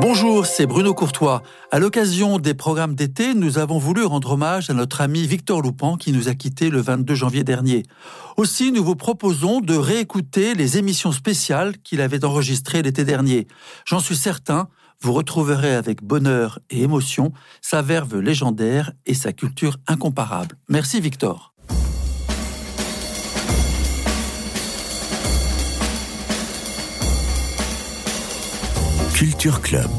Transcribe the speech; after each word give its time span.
Bonjour, 0.00 0.44
c'est 0.44 0.66
Bruno 0.66 0.92
Courtois. 0.92 1.42
À 1.70 1.78
l'occasion 1.78 2.38
des 2.38 2.54
programmes 2.54 2.96
d'été, 2.96 3.32
nous 3.32 3.58
avons 3.58 3.78
voulu 3.78 4.04
rendre 4.04 4.32
hommage 4.32 4.68
à 4.68 4.74
notre 4.74 5.00
ami 5.00 5.24
Victor 5.24 5.62
Loupan 5.62 5.96
qui 5.96 6.10
nous 6.10 6.28
a 6.28 6.34
quittés 6.34 6.68
le 6.68 6.80
22 6.80 7.14
janvier 7.14 7.44
dernier. 7.44 7.84
Aussi, 8.36 8.72
nous 8.72 8.82
vous 8.82 8.96
proposons 8.96 9.60
de 9.60 9.76
réécouter 9.76 10.54
les 10.54 10.78
émissions 10.78 11.12
spéciales 11.12 11.78
qu'il 11.78 12.00
avait 12.00 12.24
enregistrées 12.24 12.82
l'été 12.82 13.04
dernier. 13.04 13.46
J'en 13.84 14.00
suis 14.00 14.16
certain, 14.16 14.68
vous 15.00 15.12
retrouverez 15.12 15.74
avec 15.76 16.02
bonheur 16.02 16.58
et 16.70 16.82
émotion 16.82 17.32
sa 17.62 17.80
verve 17.80 18.18
légendaire 18.18 18.92
et 19.06 19.14
sa 19.14 19.32
culture 19.32 19.76
incomparable. 19.86 20.56
Merci 20.68 21.00
Victor. 21.00 21.53
Culture 29.14 29.60
Club, 29.60 29.90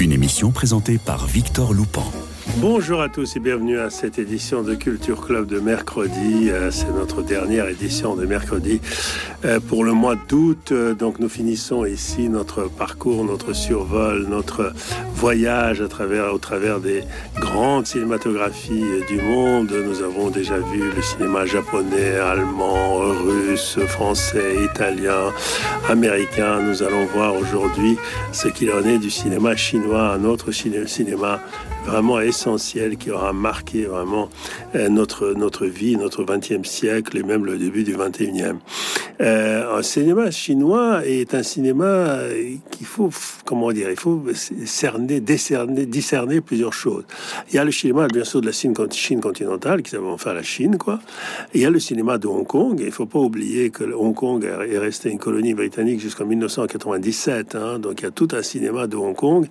une 0.00 0.10
émission 0.10 0.50
présentée 0.50 0.98
par 0.98 1.28
Victor 1.28 1.72
Loupan. 1.72 2.10
Bonjour 2.58 3.02
à 3.02 3.10
tous 3.10 3.36
et 3.36 3.38
bienvenue 3.38 3.78
à 3.78 3.90
cette 3.90 4.18
édition 4.18 4.62
de 4.62 4.74
Culture 4.74 5.20
Club 5.20 5.46
de 5.46 5.60
mercredi. 5.60 6.48
Euh, 6.48 6.70
c'est 6.70 6.90
notre 6.90 7.20
dernière 7.20 7.68
édition 7.68 8.16
de 8.16 8.24
mercredi 8.24 8.80
euh, 9.44 9.60
pour 9.60 9.84
le 9.84 9.92
mois 9.92 10.16
d'août. 10.16 10.72
Euh, 10.72 10.94
donc 10.94 11.18
nous 11.18 11.28
finissons 11.28 11.84
ici 11.84 12.30
notre 12.30 12.70
parcours, 12.70 13.26
notre 13.26 13.52
survol, 13.52 14.26
notre 14.30 14.72
voyage 15.14 15.82
à 15.82 15.88
travers, 15.88 16.32
au 16.32 16.38
travers 16.38 16.80
des 16.80 17.02
grandes 17.38 17.86
cinématographies 17.86 19.04
du 19.06 19.20
monde. 19.20 19.70
Nous 19.70 20.00
avons 20.00 20.30
déjà 20.30 20.56
vu 20.56 20.90
le 20.96 21.02
cinéma 21.02 21.44
japonais, 21.44 22.16
allemand, 22.16 23.00
russe, 23.00 23.78
français, 23.86 24.64
italien, 24.64 25.30
américain. 25.90 26.62
Nous 26.62 26.82
allons 26.82 27.04
voir 27.04 27.34
aujourd'hui 27.36 27.98
ce 28.32 28.48
qu'il 28.48 28.70
en 28.72 28.82
est 28.82 28.98
du 28.98 29.10
cinéma 29.10 29.56
chinois, 29.56 30.14
un 30.14 30.24
autre 30.24 30.52
cinéma 30.52 31.42
vraiment 31.86 32.20
essentiel 32.20 32.96
qui 32.96 33.10
aura 33.10 33.32
marqué 33.32 33.84
vraiment 33.84 34.28
euh, 34.74 34.88
notre, 34.88 35.34
notre 35.34 35.66
vie, 35.66 35.96
notre 35.96 36.24
20e 36.24 36.64
siècle 36.64 37.16
et 37.16 37.22
même 37.22 37.44
le 37.44 37.56
début 37.58 37.84
du 37.84 37.94
21e. 37.94 38.56
Euh, 39.20 39.78
un 39.78 39.82
cinéma 39.82 40.30
chinois 40.30 41.06
est 41.06 41.34
un 41.34 41.42
cinéma 41.42 41.84
euh, 41.84 42.56
qu'il 42.70 42.86
faut, 42.86 43.10
comment 43.44 43.70
dire, 43.72 43.88
il 43.88 43.96
faut 43.96 44.22
cerner, 44.64 45.20
décerner, 45.20 45.86
discerner 45.86 46.40
plusieurs 46.40 46.72
choses. 46.72 47.04
Il 47.50 47.54
y 47.54 47.58
a 47.58 47.64
le 47.64 47.72
cinéma, 47.72 48.08
bien 48.08 48.24
sûr, 48.24 48.40
de 48.40 48.46
la 48.46 48.52
Chine, 48.52 49.20
continentale, 49.20 49.82
qui 49.82 49.90
s'appelle 49.90 50.08
enfin 50.08 50.34
la 50.34 50.42
Chine, 50.42 50.76
quoi. 50.78 50.98
il 51.54 51.60
y 51.60 51.64
a 51.64 51.70
le 51.70 51.78
cinéma 51.78 52.18
de 52.18 52.26
Hong 52.26 52.46
Kong. 52.46 52.78
il 52.80 52.86
il 52.86 52.92
faut 52.92 53.06
pas 53.06 53.18
oublier 53.18 53.68
que 53.68 53.84
Hong 53.84 54.14
Kong 54.14 54.44
est 54.44 54.78
resté 54.78 55.10
une 55.10 55.18
colonie 55.18 55.52
britannique 55.52 56.00
jusqu'en 56.00 56.24
1997. 56.24 57.54
Hein, 57.54 57.78
donc 57.78 58.00
il 58.00 58.04
y 58.04 58.06
a 58.06 58.10
tout 58.10 58.28
un 58.32 58.42
cinéma 58.42 58.86
de 58.86 58.96
Hong 58.96 59.14
Kong 59.14 59.46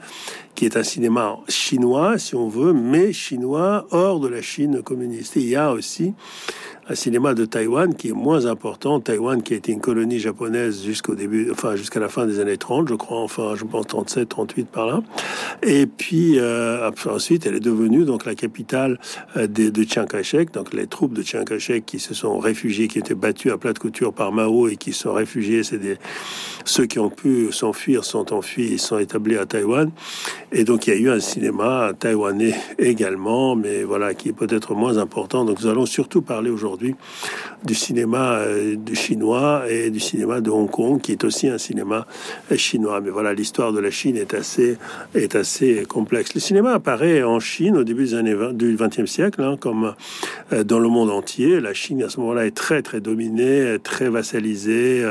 qui 0.56 0.66
est 0.66 0.78
un 0.78 0.84
cinéma 0.84 1.38
chinois, 1.50 2.18
si 2.18 2.34
on 2.36 2.48
veut, 2.48 2.74
mais 2.74 3.14
chinois 3.14 3.86
hors 3.92 4.20
de 4.20 4.28
la 4.28 4.42
Chine 4.42 4.82
communiste. 4.82 5.36
il 5.36 5.48
y 5.48 5.56
a 5.56 5.72
aussi 5.72 6.14
un 6.88 6.96
cinéma 6.96 7.34
de 7.34 7.46
Taïwan 7.46 7.96
qui 7.96 8.10
est 8.10 8.14
moins 8.14 8.46
important. 8.46 9.00
Taïwan 9.00 9.42
qui 9.42 9.54
a 9.54 9.58
été 9.58 9.72
une 9.72 9.82
colonie 9.82 10.20
japonaise 10.20 10.84
jusqu'au 10.84 11.16
début, 11.16 11.50
enfin 11.52 11.76
jusqu'à 11.76 12.00
la 12.00 12.10
fin 12.10 12.28
des 12.28 12.40
années 12.40 12.58
30, 12.58 12.90
je 12.90 12.94
crois, 12.94 13.22
enfin 13.22 13.56
je 13.56 13.64
pense 13.64 13.88
37, 13.88 14.30
38 14.30 14.68
par 14.68 14.86
là. 14.86 15.02
Et 15.64 15.88
puis 15.88 16.38
euh, 16.38 16.92
ensuite, 17.08 17.48
elle 17.48 17.56
est 17.56 17.60
devenue 17.60 18.06
donc 18.06 18.26
la 18.26 18.36
capitale 18.36 19.00
euh, 19.36 19.48
de, 19.48 19.70
de 19.70 19.84
Chiang 19.84 20.06
Kai-shek. 20.06 20.52
Donc 20.54 20.74
les 20.74 20.86
troupes 20.86 21.14
de 21.14 21.24
Chiang 21.24 21.44
Kai-shek 21.44 21.86
qui 21.86 22.00
se 22.00 22.14
sont 22.14 22.38
réfugiées, 22.38 22.88
qui 22.88 23.00
étaient 23.00 23.16
battues 23.16 23.52
à 23.52 23.58
plat 23.58 23.74
de 23.74 23.80
couture 23.80 24.14
par 24.14 24.32
Mao 24.32 24.68
et 24.68 24.76
qui 24.76 24.94
sont 24.94 25.14
réfugiés, 25.14 25.64
c'est 25.64 25.80
des 25.80 25.98
ceux 26.66 26.86
qui 26.86 27.00
ont 27.00 27.10
pu 27.10 27.52
s'enfuir 27.52 28.04
sont 28.04 28.34
enfuis, 28.34 28.70
ils 28.74 28.80
sont 28.80 29.00
établis 29.00 29.38
à 29.38 29.46
Taïwan. 29.46 29.92
Et 30.52 30.64
donc 30.64 30.88
il 30.88 30.94
y 30.94 30.98
a 30.98 31.00
eu 31.00 31.10
un 31.10 31.20
cinéma 31.20 31.92
taïwanais 31.98 32.54
également, 32.78 33.56
mais 33.56 33.84
voilà 33.84 34.14
qui 34.14 34.30
est 34.30 34.34
peut-être 34.34 34.76
moins 34.76 34.98
important. 34.98 35.46
Donc 35.46 35.62
nous 35.62 35.68
allons 35.68 35.86
surtout 35.86 36.22
parler 36.22 36.50
aujourd'hui 36.50 36.75
du 36.78 37.76
cinéma 37.76 38.40
euh, 38.40 38.76
du 38.76 38.96
chinois 38.96 39.64
et 39.70 39.90
du 39.90 40.00
cinéma 40.00 40.42
de 40.42 40.50
Hong 40.50 40.70
Kong, 40.70 41.02
qui 41.02 41.12
est 41.12 41.24
aussi 41.24 41.48
un 41.48 41.58
cinéma 41.58 42.06
euh, 42.52 42.58
chinois. 42.58 43.02
Mais 43.02 43.10
voilà, 43.10 43.34
l'histoire 43.34 43.74
de 43.74 43.80
la 43.80 43.92
Chine 43.92 44.18
est 44.18 44.34
assez, 44.34 44.78
est 45.14 45.36
assez 45.36 45.86
complexe. 45.88 46.34
Le 46.34 46.40
cinéma 46.40 46.74
apparaît 46.74 47.24
en 47.24 47.40
Chine 47.40 47.78
au 47.78 47.84
début 47.84 48.06
des 48.06 48.14
années 48.16 48.34
20, 48.34 48.54
du 48.54 48.76
XXe 48.76 49.10
siècle, 49.10 49.42
hein, 49.42 49.58
comme 49.60 49.94
euh, 50.54 50.64
dans 50.64 50.80
le 50.80 50.90
monde 50.90 51.10
entier. 51.10 51.60
La 51.60 51.74
Chine, 51.74 52.04
à 52.04 52.10
ce 52.10 52.20
moment-là, 52.20 52.46
est 52.46 52.56
très, 52.56 52.82
très 52.82 53.02
dominée, 53.02 53.78
très 53.84 54.10
vassalisée, 54.10 55.04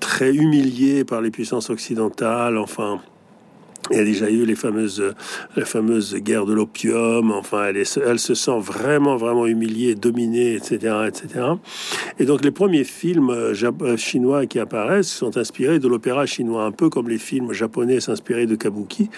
très 0.00 0.34
humiliée 0.34 1.04
par 1.04 1.20
les 1.20 1.30
puissances 1.30 1.70
occidentales. 1.70 2.58
Enfin, 2.58 3.00
il 3.90 3.96
y 3.98 4.00
a 4.00 4.04
déjà 4.04 4.28
eu 4.28 4.44
les 4.44 4.56
fameuses, 4.56 5.14
les 5.56 5.64
fameuses 5.64 6.16
guerres 6.16 6.46
de 6.46 6.54
l'opium. 6.54 7.30
Enfin, 7.30 7.66
elle, 7.66 8.18
se 8.18 8.34
sent 8.34 8.58
vraiment, 8.58 9.16
vraiment 9.16 9.46
humiliée, 9.46 9.94
dominée, 9.94 10.54
etc., 10.54 10.94
etc. 11.06 11.44
Et 12.18 12.24
donc, 12.24 12.44
les 12.44 12.50
premiers 12.50 12.84
films 12.84 13.30
euh, 13.30 13.54
euh, 13.82 13.96
chinois 13.96 14.46
qui 14.46 14.58
apparaissent 14.58 15.10
sont 15.10 15.36
inspirés 15.36 15.78
de 15.78 15.88
l'opéra 15.88 16.26
chinois, 16.26 16.64
un 16.64 16.72
peu 16.72 16.88
comme 16.90 17.08
les 17.08 17.18
films 17.18 17.52
japonais 17.52 18.00
s'inspiraient 18.00 18.46
de 18.46 18.56
kabuki. 18.56 19.08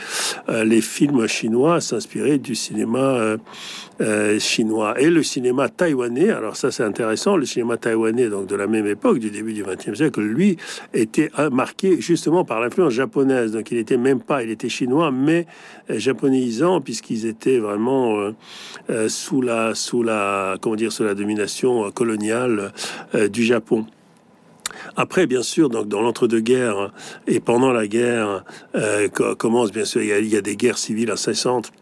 Euh, 0.49 0.65
les 0.65 0.81
films 0.81 1.27
chinois 1.27 1.81
s'inspiraient 1.81 2.39
du 2.39 2.55
cinéma 2.55 3.37
chinois 4.39 5.01
et 5.01 5.11
le 5.11 5.25
cinéma 5.25 5.69
taïwanais. 5.69 6.31
Alors 6.31 6.57
ça, 6.57 6.71
c'est 6.71 6.85
intéressant. 6.85 7.37
Le 7.37 7.47
cinéma 7.47 7.77
taïwanais, 7.77 8.29
donc 8.29 8.47
de 8.47 8.55
la 8.55 8.69
même 8.69 8.87
époque, 8.87 9.19
du 9.19 9.31
début 9.31 9.53
du 9.53 9.65
XXe 9.65 9.95
siècle, 9.95 10.21
lui 10.21 10.57
était 10.95 11.31
marqué 11.51 12.01
justement 12.01 12.45
par 12.45 12.61
l'influence 12.61 12.93
japonaise. 12.93 13.53
Donc, 13.53 13.71
il 13.73 13.79
était 13.79 13.97
même 13.97 14.21
pas, 14.21 14.43
étaient 14.59 14.69
chinois, 14.69 15.11
mais 15.13 15.47
euh, 15.91 15.99
japonisants, 15.99 16.81
puisqu'ils 16.81 17.27
étaient 17.27 17.59
vraiment 17.59 18.19
euh, 18.19 18.35
euh, 18.91 19.09
sous 19.09 19.41
la, 19.41 19.75
sous 19.75 20.03
la, 20.03 20.57
comment 20.61 20.75
dire, 20.75 20.93
sous 20.93 21.05
la 21.05 21.15
domination 21.15 21.91
coloniale 21.93 22.73
du 23.31 23.45
Japon. 23.45 23.87
Après, 24.97 25.27
bien 25.27 25.43
sûr, 25.43 25.69
donc 25.69 25.89
dans 25.89 26.03
l'entre-deux-guerres 26.03 26.93
et 27.27 27.41
pendant 27.41 27.73
la 27.73 27.87
guerre, 27.87 28.45
commence 29.39 29.73
bien 29.73 29.85
sûr, 29.85 30.03
il 30.03 30.09
y, 30.09 30.27
il 30.27 30.33
y 30.33 30.37
a 30.37 30.41
des 30.41 30.57
guerres 30.57 30.79
civiles 30.79 31.11
incessantes 31.11 31.73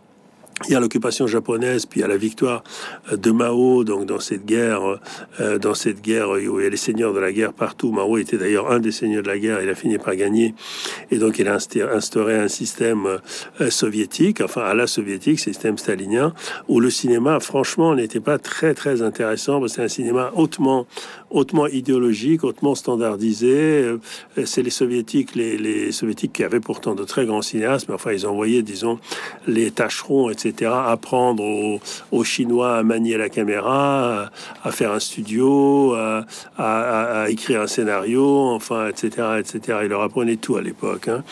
il 0.69 0.73
y 0.73 0.75
a 0.75 0.81
l'occupation 0.81 1.27
japonaise, 1.27 1.87
puis 1.87 2.01
il 2.01 2.03
y 2.03 2.05
a 2.05 2.09
la 2.09 2.17
victoire 2.17 2.65
euh, 3.13 3.17
de 3.17 3.31
Mao, 3.31 3.85
donc 3.85 4.07
dans 4.07 4.21
cette 4.21 4.45
guerre, 4.45 4.99
euh, 5.41 5.59
dans 5.59 5.75
cette 5.75 6.03
guerre 6.03 6.31
où 6.31 6.61
il 6.61 6.65
y 6.65 6.67
a 6.67 6.71
les 6.71 6.77
seigneurs 6.77 7.13
de 7.13 7.21
la 7.21 7.33
guerre 7.33 7.53
partout. 7.53 7.93
Mao 7.93 8.19
était 8.19 8.37
d'ailleurs 8.37 8.71
un 8.71 8.81
des 8.81 8.93
seigneurs 8.93 9.23
de 9.23 9.29
la 9.29 9.39
guerre, 9.39 9.63
il 9.63 9.69
a 9.69 9.75
fini 9.75 9.99
par 9.99 10.17
gagner, 10.17 10.55
et 11.11 11.19
donc 11.19 11.39
il 11.39 11.49
a 11.49 11.55
instauré 11.55 12.37
un 12.37 12.49
système 12.49 13.07
euh, 13.61 13.71
soviétique, 13.71 14.41
enfin 14.41 14.63
à 14.63 14.75
la 14.75 14.87
soviétique, 14.87 15.39
système 15.39 15.79
stalinien, 15.79 16.35
où 16.69 16.81
le 16.81 16.91
cinéma, 16.91 17.41
franchement, 17.41 17.95
n'était 17.95 18.21
pas 18.21 18.39
très 18.39 18.75
très 18.75 19.03
intéressant, 19.03 19.67
c'est 19.69 19.83
un 19.83 19.89
cinéma 19.89 20.33
hautement 20.35 20.87
hautement 21.29 21.67
idéologique, 21.67 22.45
hautement 22.45 22.77
standardisé. 22.77 23.97
C'est 24.45 24.63
les 24.63 24.71
soviétiques, 24.71 25.35
les, 25.35 25.59
les, 25.59 25.91
soviétiques 25.91 26.33
qui 26.33 26.45
avaient 26.45 26.61
pourtant 26.61 26.95
de 26.95 27.03
très 27.03 27.27
grands 27.27 27.43
cinéastes, 27.43 27.89
mais 27.89 27.95
enfin 27.95 28.13
ils 28.13 28.27
envoyaient, 28.29 28.63
disons, 28.63 29.01
les 29.47 29.73
tâcherons, 29.73 30.31
etc 30.31 30.56
apprendre 30.65 31.81
aux, 32.11 32.25
Chinois 32.25 32.77
à 32.77 32.83
manier 32.83 33.17
la 33.17 33.29
caméra, 33.29 34.31
à, 34.65 34.71
faire 34.71 34.93
un 34.93 35.01
studio, 35.01 35.95
à, 36.59 37.27
écrire 37.29 37.63
un 37.63 37.67
scénario, 37.67 38.49
enfin, 38.51 38.89
etc., 38.89 39.39
etc. 39.39 39.79
Il 39.83 39.89
leur 39.89 40.03
apprenait 40.03 40.37
tout 40.37 40.57
à 40.57 40.63
l'époque. 40.63 41.09
Hein. 41.09 41.23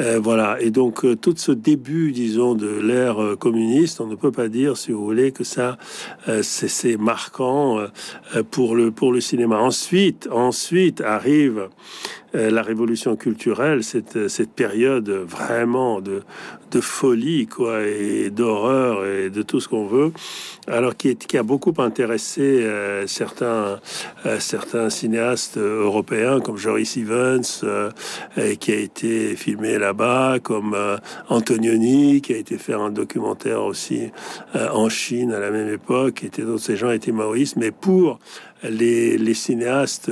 Euh, 0.00 0.18
voilà. 0.22 0.60
Et 0.60 0.70
donc, 0.70 1.04
euh, 1.04 1.16
tout 1.16 1.34
ce 1.36 1.52
début, 1.52 2.12
disons, 2.12 2.54
de 2.54 2.68
l'ère 2.68 3.22
euh, 3.22 3.36
communiste, 3.36 4.00
on 4.00 4.06
ne 4.06 4.16
peut 4.16 4.32
pas 4.32 4.48
dire, 4.48 4.76
si 4.76 4.92
vous 4.92 5.04
voulez, 5.04 5.32
que 5.32 5.44
ça, 5.44 5.78
c'est 6.42 6.96
marquant 6.96 7.78
pour 8.50 8.74
le 8.74 9.20
cinéma. 9.20 9.58
Ensuite, 9.58 10.28
ensuite 10.30 11.00
arrive 11.00 11.68
la 12.34 12.62
révolution 12.62 13.16
culturelle, 13.16 13.84
cette, 13.84 14.28
cette 14.28 14.50
période 14.50 15.08
vraiment 15.08 16.00
de, 16.00 16.22
de 16.70 16.80
folie, 16.80 17.46
quoi, 17.46 17.82
et 17.82 18.30
d'horreur 18.30 19.06
et 19.06 19.30
de 19.30 19.42
tout 19.42 19.60
ce 19.60 19.68
qu'on 19.68 19.86
veut, 19.86 20.12
alors 20.66 20.96
qui, 20.96 21.14
qui 21.16 21.38
a 21.38 21.44
beaucoup 21.44 21.74
intéressé 21.78 22.42
euh, 22.42 23.06
certains, 23.06 23.78
euh, 24.26 24.40
certains 24.40 24.90
cinéastes 24.90 25.58
européens 25.58 26.40
comme 26.40 26.56
Joris 26.56 26.96
Evans, 26.96 27.42
qui 28.58 28.72
a 28.72 28.76
été 28.76 29.36
filmé 29.36 29.78
là-bas, 29.78 30.38
comme 30.42 30.76
Antonioni, 31.28 32.20
qui 32.20 32.32
a 32.32 32.36
été 32.36 32.58
faire 32.58 32.80
un 32.80 32.90
documentaire 32.90 33.62
aussi 33.62 34.10
en 34.54 34.88
Chine 34.88 35.32
à 35.32 35.38
la 35.38 35.50
même 35.50 35.68
époque, 35.68 36.24
et 36.24 36.30
tous 36.30 36.58
ces 36.58 36.76
gens 36.76 36.90
étaient 36.90 37.12
maoïstes, 37.12 37.56
mais 37.56 37.70
pour 37.70 38.18
les, 38.68 39.34
cinéastes, 39.34 40.10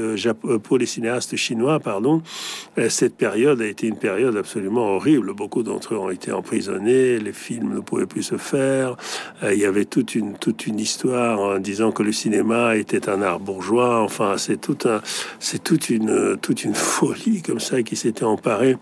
pour 0.62 0.78
les 0.78 0.86
cinéastes 0.86 1.36
chinois, 1.36 1.80
pardon, 1.80 2.22
cette 2.88 3.16
période 3.16 3.60
a 3.60 3.66
été 3.66 3.86
une 3.86 3.96
période 3.96 4.36
absolument 4.36 4.94
horrible. 4.94 5.32
Beaucoup 5.34 5.62
d'entre 5.62 5.94
eux 5.94 5.98
ont 5.98 6.10
été 6.10 6.32
emprisonnés, 6.32 7.18
les 7.18 7.32
films 7.32 7.74
ne 7.74 7.80
pouvaient 7.80 8.06
plus 8.06 8.22
se 8.22 8.36
faire. 8.36 8.96
Il 9.42 9.58
y 9.58 9.64
avait 9.64 9.84
toute 9.84 10.14
une, 10.14 10.34
toute 10.34 10.66
une 10.66 10.78
histoire 10.78 11.40
en 11.40 11.58
disant 11.58 11.92
que 11.92 12.02
le 12.02 12.12
cinéma 12.12 12.76
était 12.76 13.08
un 13.08 13.22
art 13.22 13.40
bourgeois. 13.40 14.00
Enfin, 14.02 14.36
c'est 14.36 14.60
tout 14.60 14.78
un, 14.84 15.00
c'est 15.38 15.62
toute 15.62 15.90
une, 15.90 16.36
toute 16.40 16.64
une 16.64 16.74
folie 16.92 17.42
comme 17.42 17.60
ça 17.60 17.82
qui 17.82 17.96
s'était 17.96 18.24
emparée 18.24 18.76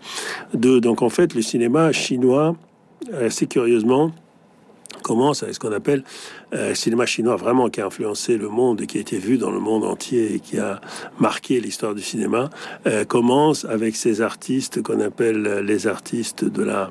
de. 0.53 0.79
Donc 0.79 1.01
en 1.01 1.09
fait, 1.09 1.33
le 1.33 1.41
cinéma 1.41 1.91
chinois, 1.91 2.55
assez 3.19 3.47
curieusement, 3.47 4.11
commence 5.11 5.43
avec 5.43 5.55
ce 5.55 5.59
qu'on 5.59 5.73
appelle 5.73 6.05
euh, 6.53 6.73
cinéma 6.73 7.05
chinois 7.05 7.35
vraiment 7.35 7.69
qui 7.69 7.81
a 7.81 7.85
influencé 7.85 8.37
le 8.37 8.47
monde 8.47 8.79
et 8.79 8.87
qui 8.87 8.97
a 8.97 9.01
été 9.01 9.17
vu 9.17 9.37
dans 9.37 9.51
le 9.51 9.59
monde 9.59 9.83
entier 9.83 10.35
et 10.35 10.39
qui 10.39 10.57
a 10.57 10.79
marqué 11.19 11.59
l'histoire 11.59 11.93
du 11.93 12.01
cinéma, 12.01 12.49
euh, 12.87 13.03
commence 13.03 13.65
avec 13.65 13.97
ces 13.97 14.21
artistes 14.21 14.81
qu'on 14.81 15.01
appelle 15.01 15.41
les 15.65 15.85
artistes 15.85 16.45
de 16.45 16.63
la, 16.63 16.89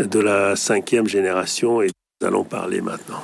de 0.00 0.18
la 0.18 0.56
cinquième 0.56 1.06
génération 1.06 1.80
et 1.80 1.90
nous 2.20 2.26
allons 2.26 2.42
parler 2.42 2.80
maintenant. 2.80 3.22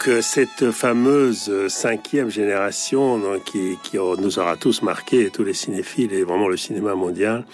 Donc 0.00 0.08
euh, 0.08 0.22
cette 0.22 0.70
fameuse 0.70 1.50
euh, 1.50 1.68
cinquième 1.68 2.30
génération 2.30 3.20
qui, 3.44 3.76
nous 3.92 4.38
aura 4.38 4.56
tous 4.56 4.80
marqué, 4.80 5.28
tous 5.28 5.44
les 5.44 5.52
cinéphiles 5.52 6.14
et 6.14 6.22
vraiment 6.22 6.48
le 6.48 6.56
cinéma 6.56 6.94
mondial, 6.94 7.44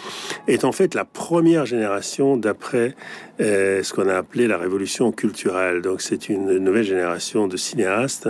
est 0.47 0.63
en 0.63 0.71
fait 0.71 0.95
la 0.95 1.05
première 1.05 1.67
génération 1.67 2.37
d'après 2.37 2.95
euh, 3.41 3.83
ce 3.83 3.93
qu'on 3.93 4.09
a 4.09 4.15
appelé 4.15 4.47
la 4.47 4.59
révolution 4.59 5.11
culturelle. 5.11 5.83
Donc 5.83 6.01
c'est 6.01 6.29
une 6.29 6.59
nouvelle 6.59 6.85
génération 6.85 7.49
de 7.49 7.57
cinéastes 7.57 8.29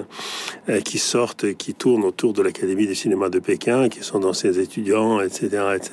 qui 0.85 0.99
sortent, 0.99 1.53
qui 1.53 1.75
tournent 1.75 2.05
autour 2.05 2.33
de 2.33 2.41
l'Académie 2.41 2.87
du 2.87 2.95
cinéma 2.95 3.29
de 3.29 3.39
Pékin, 3.39 3.91
qui 3.91 4.03
sont 4.03 4.19
dans 4.19 4.33
ses 4.33 4.59
étudiants, 4.61 5.21
etc., 5.21 5.47
etc., 5.77 5.93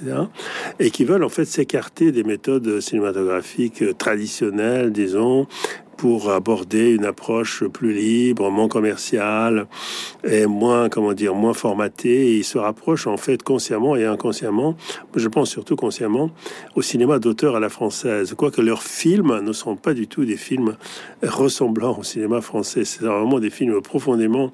et 0.79 0.91
qui 0.91 1.03
veulent 1.03 1.25
en 1.25 1.29
fait 1.29 1.45
s'écarter 1.45 2.11
des 2.11 2.23
méthodes 2.23 2.79
cinématographiques 2.79 3.97
traditionnelles, 3.97 4.91
disons, 4.91 5.45
pour 5.97 6.29
aborder 6.31 6.91
une 6.91 7.05
approche 7.05 7.63
plus 7.65 7.93
libre, 7.93 8.49
moins 8.49 8.67
commerciale 8.67 9.67
et 10.23 10.45
moins, 10.45 10.89
comment 10.89 11.13
dire, 11.13 11.35
moins 11.35 11.53
formatée. 11.53 12.27
Et 12.27 12.37
ils 12.37 12.43
se 12.43 12.57
rapprochent 12.57 13.07
en 13.07 13.17
fait 13.17 13.43
consciemment 13.43 13.95
et 13.95 14.05
inconsciemment, 14.05 14.75
je 15.15 15.27
pense 15.27 15.49
surtout 15.49 15.75
consciemment, 15.75 16.29
au 16.75 16.81
cinéma 16.81 17.19
d'auteur 17.19 17.55
à 17.55 17.59
la 17.59 17.69
française. 17.69 18.33
Quoique 18.37 18.61
leurs 18.61 18.83
films 18.83 19.39
ne 19.41 19.53
sont 19.53 19.75
pas 19.75 19.93
du 19.93 20.07
tout 20.07 20.25
des 20.25 20.37
films 20.37 20.75
ressemblant 21.21 21.97
au 21.99 22.03
cinéma 22.03 22.41
français. 22.41 22.85
C'est 22.85 23.03
vraiment 23.03 23.39
des 23.39 23.49
films 23.49 23.81
profondément, 23.81 24.51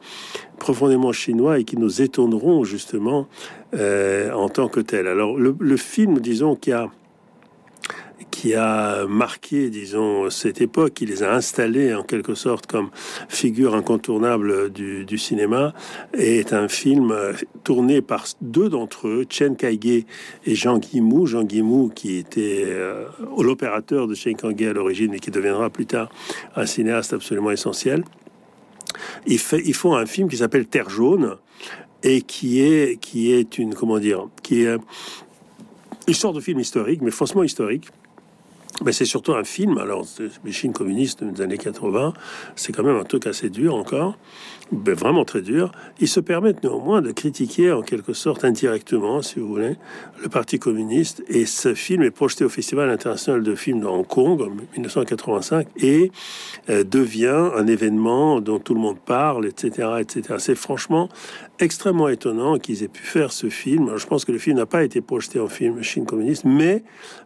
profondément 0.57 1.11
chinois 1.11 1.59
et 1.59 1.63
qui 1.63 1.77
nous 1.77 2.01
étonneront 2.01 2.63
justement 2.63 3.27
euh, 3.73 4.31
en 4.31 4.49
tant 4.49 4.67
que 4.67 4.79
tels. 4.79 5.07
Alors 5.07 5.37
le, 5.37 5.55
le 5.59 5.77
film, 5.77 6.19
disons, 6.19 6.55
qui 6.55 6.71
a 6.71 6.89
qui 8.39 8.55
a 8.55 9.05
marqué, 9.05 9.69
disons, 9.69 10.29
cette 10.29 10.61
époque, 10.61 10.93
qui 10.93 11.05
les 11.05 11.23
a 11.23 11.33
installés 11.33 11.93
en 11.93 12.03
quelque 12.03 12.35
sorte 12.35 12.67
comme 12.67 12.89
figure 13.27 13.75
incontournable 13.75 14.71
du, 14.71 15.17
cinéma, 15.17 15.73
est 16.13 16.53
un 16.53 16.69
film 16.69 17.13
tourné 17.65 18.01
par 18.01 18.23
deux 18.39 18.69
d'entre 18.69 19.09
eux, 19.09 19.25
Chen 19.29 19.57
Kaige 19.57 20.05
et 20.45 20.55
Jean 20.55 20.77
Guimou. 20.77 21.25
Jean 21.25 21.43
Guimou, 21.43 21.91
qui 21.93 22.15
était 22.15 22.63
euh, 22.65 23.09
l'opérateur 23.37 24.07
de 24.07 24.15
Chen 24.15 24.37
Kaige 24.37 24.69
à 24.69 24.73
l'origine 24.73 25.13
et 25.13 25.19
qui 25.19 25.31
deviendra 25.31 25.69
plus 25.69 25.85
tard 25.85 26.09
un 26.55 26.65
cinéaste 26.65 27.11
absolument 27.11 27.51
essentiel. 27.51 28.05
Ils, 29.27 29.37
font 29.37 29.95
un 29.95 30.05
film 30.05 30.29
qui 30.29 30.37
s'appelle 30.37 30.65
Terre 30.65 30.89
jaune 30.89 31.35
et 32.03 32.21
qui 32.21 32.61
est, 32.61 33.57
une, 33.57 33.75
comment 33.75 33.99
qui 34.41 34.63
est 34.63 34.77
une 36.07 36.13
sorte 36.13 36.37
de 36.37 36.41
film 36.41 36.61
historique, 36.61 37.01
mais 37.01 37.11
faussement 37.11 37.43
historique, 37.43 37.89
mais 38.83 38.91
c'est 38.91 39.05
surtout 39.05 39.33
un 39.33 39.43
film. 39.43 39.77
Alors, 39.77 40.05
les 40.45 40.51
Chine 40.51 40.73
communiste 40.73 41.23
des 41.23 41.41
années 41.41 41.57
80, 41.57 42.13
c'est 42.55 42.71
quand 42.71 42.83
même 42.83 42.95
un 42.95 43.03
truc 43.03 43.27
assez 43.27 43.49
dur 43.49 43.75
encore, 43.75 44.17
mais 44.71 44.93
vraiment 44.93 45.25
très 45.25 45.41
dur. 45.41 45.71
Ils 45.99 46.07
se 46.07 46.19
permettent 46.19 46.63
néanmoins 46.63 47.01
de 47.01 47.11
critiquer 47.11 47.71
en 47.71 47.81
quelque 47.81 48.13
sorte 48.13 48.45
indirectement, 48.45 49.21
si 49.21 49.39
vous 49.39 49.47
voulez, 49.47 49.75
le 50.21 50.29
Parti 50.29 50.59
communiste. 50.59 51.23
Et 51.27 51.45
ce 51.45 51.73
film 51.73 52.03
est 52.03 52.11
projeté 52.11 52.45
au 52.45 52.49
Festival 52.49 52.89
international 52.89 53.43
de 53.43 53.55
films 53.55 53.81
de 53.81 53.85
Hong 53.85 54.07
Kong 54.07 54.41
en 54.41 54.49
1985 54.49 55.67
et 55.77 56.11
euh, 56.69 56.83
devient 56.83 57.49
un 57.55 57.67
événement 57.67 58.39
dont 58.39 58.59
tout 58.59 58.73
le 58.73 58.79
monde 58.79 58.99
parle, 58.99 59.45
etc., 59.45 59.89
etc. 59.99 60.35
C'est 60.37 60.55
franchement 60.55 61.09
extrêmement 61.59 62.09
étonnant 62.09 62.57
qu'ils 62.57 62.83
aient 62.83 62.87
pu 62.87 63.03
faire 63.03 63.31
ce 63.31 63.49
film. 63.49 63.97
je 63.97 64.05
pense 64.05 64.25
que 64.25 64.31
le 64.31 64.37
film 64.37 64.57
n'a 64.57 64.65
pas 64.65 64.83
été 64.83 65.01
projeté 65.01 65.39
en 65.39 65.47
film 65.47 65.81
Chine 65.83 66.05
communiste, 66.05 66.45
mais 66.45 66.83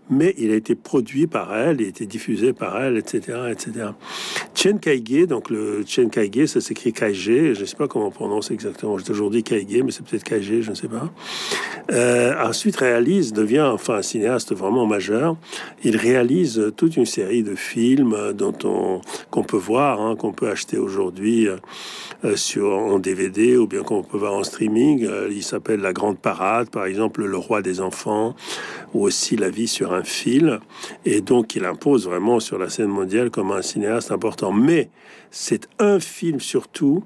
mais 0.10 0.34
il 0.38 0.52
a 0.52 0.56
été 0.56 0.76
produit 0.76 1.28
par 1.28 1.56
elle, 1.56 1.80
il 1.80 1.86
a 1.86 1.90
été 1.90 2.06
diffusé 2.06 2.52
par 2.52 2.82
elle, 2.82 2.98
etc., 2.98 3.40
etc. 3.50 3.88
Chen 4.54 4.80
Kaige, 4.80 5.28
donc 5.28 5.50
le 5.50 5.84
Chen 5.86 6.10
Kaige, 6.10 6.48
ça 6.48 6.62
s'écrit 6.62 6.92
Kaige, 6.92 7.54
je 7.54 7.60
ne 7.60 7.66
sais 7.66 7.76
pas 7.76 7.88
comment 7.88 8.08
on 8.08 8.12
prononce 8.12 8.52
exactement. 8.52 8.98
J'ai 8.98 9.06
toujours 9.06 9.30
dit 9.30 9.44
Kaige, 9.44 9.82
mais 9.84 9.92
c'est 9.92 10.06
peut-être 10.06 10.24
Kaige, 10.24 10.62
je 10.62 10.70
ne 10.70 10.76
sais 10.76 10.90
pas. 10.90 11.10
Euh, 11.92 12.34
ensuite 12.44 12.76
réalise, 12.76 13.34
devient 13.34 13.70
enfin 13.74 13.96
un 13.96 14.02
cinéaste 14.02 14.54
vraiment 14.54 14.86
majeur. 14.86 15.38
Il 15.84 15.96
réalise 15.96 16.74
toute 16.76 16.98
une 16.98 17.06
série 17.06 17.44
de 17.44 17.56
films 17.56 18.34
dont 18.34 18.56
on 18.64 19.02
qu'on 19.32 19.44
peut 19.44 19.58
voir, 19.58 20.02
hein, 20.02 20.16
qu'on 20.16 20.32
peut 20.32 20.50
acheter 20.50 20.78
aujourd'hui 20.78 21.48
euh, 22.24 22.36
sur 22.36 22.72
en 22.72 23.00
DVD 23.00 23.58
ou 23.58 23.68
bien 23.68 23.84
qu'on 23.84 24.04
peut 24.04 24.18
en 24.32 24.44
streaming. 24.44 25.06
Euh, 25.06 25.30
il 25.32 25.44
s'appelle 25.44 25.82
La 25.82 25.94
Grande 25.94 26.18
Parade, 26.18 26.70
par 26.70 26.86
exemple, 26.86 27.24
Le 27.24 27.38
Roi 27.38 27.62
des 27.62 27.82
Enfants, 27.82 28.36
ou 28.94 29.04
aussi 29.04 29.36
La 29.36 29.50
Vie 29.50 29.68
sur 29.68 29.94
un 29.94 30.04
fil. 30.04 30.60
Et 31.06 31.22
donc, 31.22 31.56
il 31.56 31.66
impose 31.66 32.06
vraiment 32.06 32.40
sur 32.40 32.58
la 32.58 32.70
scène 32.70 32.88
mondiale 32.88 33.30
comme 33.30 33.52
un 33.52 33.62
cinéaste 33.62 34.12
important. 34.12 34.52
Mais 34.52 34.90
c'est 35.32 35.68
un 35.80 36.00
film 36.00 36.40
surtout 36.40 37.04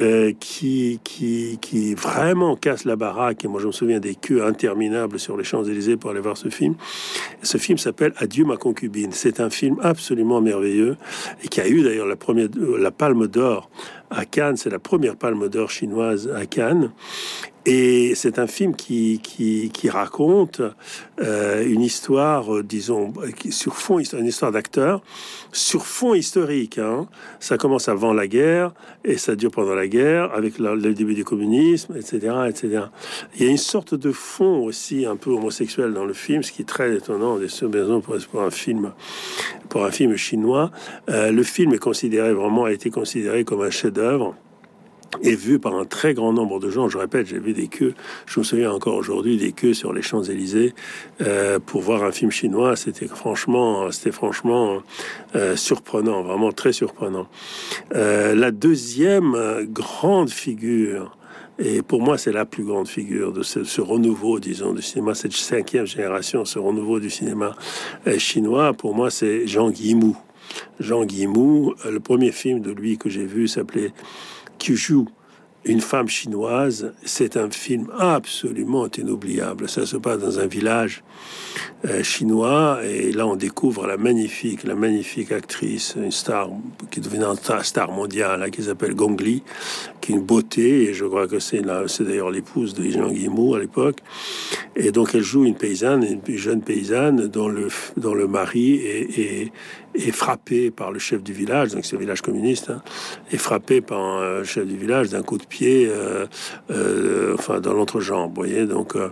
euh, 0.00 0.32
qui, 0.38 1.00
qui, 1.04 1.58
qui 1.60 1.94
vraiment 1.94 2.54
casse 2.56 2.84
la 2.84 2.96
baraque. 2.96 3.44
Et 3.44 3.48
moi, 3.48 3.60
je 3.60 3.66
me 3.66 3.72
souviens 3.72 4.00
des 4.00 4.14
queues 4.14 4.44
interminables 4.44 5.18
sur 5.18 5.36
les 5.36 5.44
Champs-Élysées 5.44 5.96
pour 5.96 6.10
aller 6.10 6.20
voir 6.20 6.36
ce 6.36 6.48
film. 6.48 6.74
Ce 7.42 7.56
film 7.58 7.78
s'appelle 7.78 8.12
Adieu 8.18 8.44
ma 8.44 8.56
concubine. 8.56 9.12
C'est 9.12 9.40
un 9.40 9.50
film 9.50 9.78
absolument 9.82 10.40
merveilleux 10.40 10.96
et 11.42 11.48
qui 11.48 11.60
a 11.60 11.68
eu 11.68 11.82
d'ailleurs 11.82 12.06
la 12.06 12.16
première, 12.16 12.48
la 12.78 12.90
Palme 12.90 13.26
d'Or 13.26 13.70
à 14.10 14.24
Cannes. 14.24 14.56
C'est 14.56 14.70
la 14.70 14.78
première 14.78 15.16
Palme 15.16 15.48
d'Or 15.48 15.70
chinoise 15.70 16.30
à 16.34 16.46
Cannes. 16.46 16.92
Et 17.68 18.14
c'est 18.14 18.38
un 18.38 18.46
film 18.46 18.76
qui, 18.76 19.18
qui, 19.20 19.70
qui 19.74 19.90
raconte 19.90 20.62
euh, 21.20 21.66
une 21.66 21.80
histoire, 21.80 22.54
euh, 22.54 22.62
disons, 22.62 23.12
sur 23.50 23.74
fond, 23.74 23.98
une 23.98 24.26
histoire 24.26 24.52
d'acteur, 24.52 25.02
sur 25.50 25.84
fond 25.84 26.14
historique. 26.14 26.78
Hein. 26.78 27.08
Ça 27.40 27.58
commence 27.58 27.88
avant 27.88 28.12
la 28.12 28.28
guerre 28.28 28.72
et 29.04 29.18
ça 29.18 29.34
dure 29.34 29.50
pendant 29.50 29.74
la 29.74 29.88
guerre, 29.88 30.32
avec 30.32 30.60
le, 30.60 30.94
début 30.94 31.14
du 31.14 31.24
communisme, 31.24 31.96
etc., 31.96 32.36
etc. 32.48 32.84
Il 33.34 33.44
y 33.44 33.48
a 33.48 33.50
une 33.50 33.56
sorte 33.56 33.96
de 33.96 34.12
fond 34.12 34.64
aussi 34.64 35.04
un 35.04 35.16
peu 35.16 35.30
homosexuel 35.30 35.92
dans 35.92 36.04
le 36.04 36.14
film, 36.14 36.44
ce 36.44 36.52
qui 36.52 36.62
est 36.62 36.66
très 36.66 36.94
étonnant 36.94 37.36
des 37.36 37.48
pour, 38.00 38.16
pour 38.30 38.42
un 38.42 38.50
film, 38.50 38.92
pour 39.68 39.84
un 39.84 39.90
film 39.90 40.16
chinois. 40.16 40.70
Euh, 41.10 41.32
le 41.32 41.42
film 41.42 41.74
est 41.74 41.78
considéré 41.78 42.32
vraiment 42.32 42.66
a 42.66 42.72
été 42.72 42.90
considéré 42.90 43.44
comme 43.44 43.62
un 43.62 43.70
chef-d'œuvre 43.70 44.36
est 45.22 45.34
vu 45.34 45.58
par 45.58 45.74
un 45.74 45.84
très 45.84 46.14
grand 46.14 46.32
nombre 46.32 46.60
de 46.60 46.70
gens. 46.70 46.88
Je 46.88 46.98
répète, 46.98 47.26
j'ai 47.26 47.38
vu 47.38 47.52
des 47.52 47.68
queues, 47.68 47.94
je 48.26 48.40
me 48.40 48.44
souviens 48.44 48.72
encore 48.72 48.94
aujourd'hui 48.94 49.36
des 49.36 49.52
queues 49.52 49.74
sur 49.74 49.92
les 49.92 50.02
Champs-Élysées 50.02 50.74
euh, 51.22 51.58
pour 51.58 51.82
voir 51.82 52.04
un 52.04 52.12
film 52.12 52.30
chinois. 52.30 52.76
C'était 52.76 53.06
franchement, 53.06 53.90
c'était 53.90 54.12
franchement 54.12 54.82
euh, 55.34 55.56
surprenant, 55.56 56.22
vraiment 56.22 56.52
très 56.52 56.72
surprenant. 56.72 57.26
Euh, 57.94 58.34
la 58.34 58.50
deuxième 58.50 59.66
grande 59.70 60.30
figure 60.30 61.16
et 61.58 61.80
pour 61.80 62.02
moi, 62.02 62.18
c'est 62.18 62.32
la 62.32 62.44
plus 62.44 62.64
grande 62.64 62.86
figure 62.86 63.32
de 63.32 63.42
ce, 63.42 63.64
ce, 63.64 63.80
renouveau, 63.80 64.38
disons, 64.38 64.74
du 64.74 64.82
cinéma, 64.82 65.14
cette 65.14 65.32
cinquième 65.32 65.86
génération, 65.86 66.44
ce 66.44 66.58
renouveau 66.58 67.00
du 67.00 67.08
cinéma 67.08 67.56
chinois. 68.18 68.74
Pour 68.74 68.94
moi, 68.94 69.10
c'est 69.10 69.46
Jean 69.46 69.70
Guimou. 69.70 70.14
Jean 70.80 71.06
Guimou, 71.06 71.74
le 71.90 71.98
premier 71.98 72.30
film 72.30 72.60
de 72.60 72.72
lui 72.72 72.98
que 72.98 73.08
j'ai 73.08 73.24
vu 73.24 73.48
s'appelait 73.48 73.92
qui 74.58 74.76
joue 74.76 75.06
une 75.66 75.80
femme 75.80 76.08
chinoise, 76.08 76.92
c'est 77.04 77.36
un 77.36 77.50
film 77.50 77.90
absolument 77.98 78.86
inoubliable. 78.96 79.68
Ça 79.68 79.84
se 79.84 79.96
passe 79.96 80.18
dans 80.18 80.38
un 80.38 80.46
village 80.46 81.02
euh, 81.84 82.02
chinois 82.04 82.78
et 82.84 83.10
là 83.12 83.26
on 83.26 83.34
découvre 83.34 83.86
la 83.86 83.96
magnifique, 83.96 84.62
la 84.62 84.76
magnifique 84.76 85.32
actrice, 85.32 85.96
une 85.96 86.12
star 86.12 86.50
qui 86.90 87.00
devient 87.00 87.24
une 87.24 87.62
star 87.62 87.90
mondiale, 87.90 88.48
qui 88.50 88.62
s'appelle 88.62 88.94
Gong 88.94 89.20
Li, 89.20 89.42
qui 90.00 90.12
est 90.12 90.14
une 90.14 90.22
beauté 90.22 90.84
et 90.84 90.94
je 90.94 91.04
crois 91.04 91.26
que 91.26 91.40
c'est 91.40 91.62
c'est 91.88 92.04
d'ailleurs 92.04 92.30
l'épouse 92.30 92.72
de 92.74 92.88
Jean 92.88 93.10
Guimau 93.10 93.56
à 93.56 93.58
l'époque. 93.58 93.98
Et 94.76 94.92
donc 94.92 95.14
elle 95.14 95.22
joue 95.22 95.44
une 95.44 95.56
paysanne, 95.56 96.04
une 96.04 96.36
jeune 96.36 96.62
paysanne 96.62 97.26
dont 97.26 97.48
le 97.48 97.68
le 97.96 98.28
mari 98.28 98.74
est, 98.76 99.52
est 99.96 100.12
frappé 100.12 100.70
par 100.70 100.92
le 100.92 100.98
chef 100.98 101.22
du 101.22 101.32
village, 101.32 101.72
donc 101.72 101.84
c'est 101.84 101.96
un 101.96 101.98
village 101.98 102.22
communiste, 102.22 102.70
hein, 102.70 102.82
est 103.32 103.38
frappé 103.38 103.80
par 103.80 104.20
le 104.20 104.44
chef 104.44 104.66
du 104.66 104.76
village 104.76 105.10
d'un 105.10 105.22
coup 105.22 105.38
de 105.38 105.44
pied, 105.44 105.86
euh, 105.88 106.26
euh, 106.70 107.34
enfin 107.34 107.60
dans 107.60 107.72
l'entrejambe, 107.72 108.32
voyez. 108.34 108.66
Donc 108.66 108.96
euh, 108.96 109.08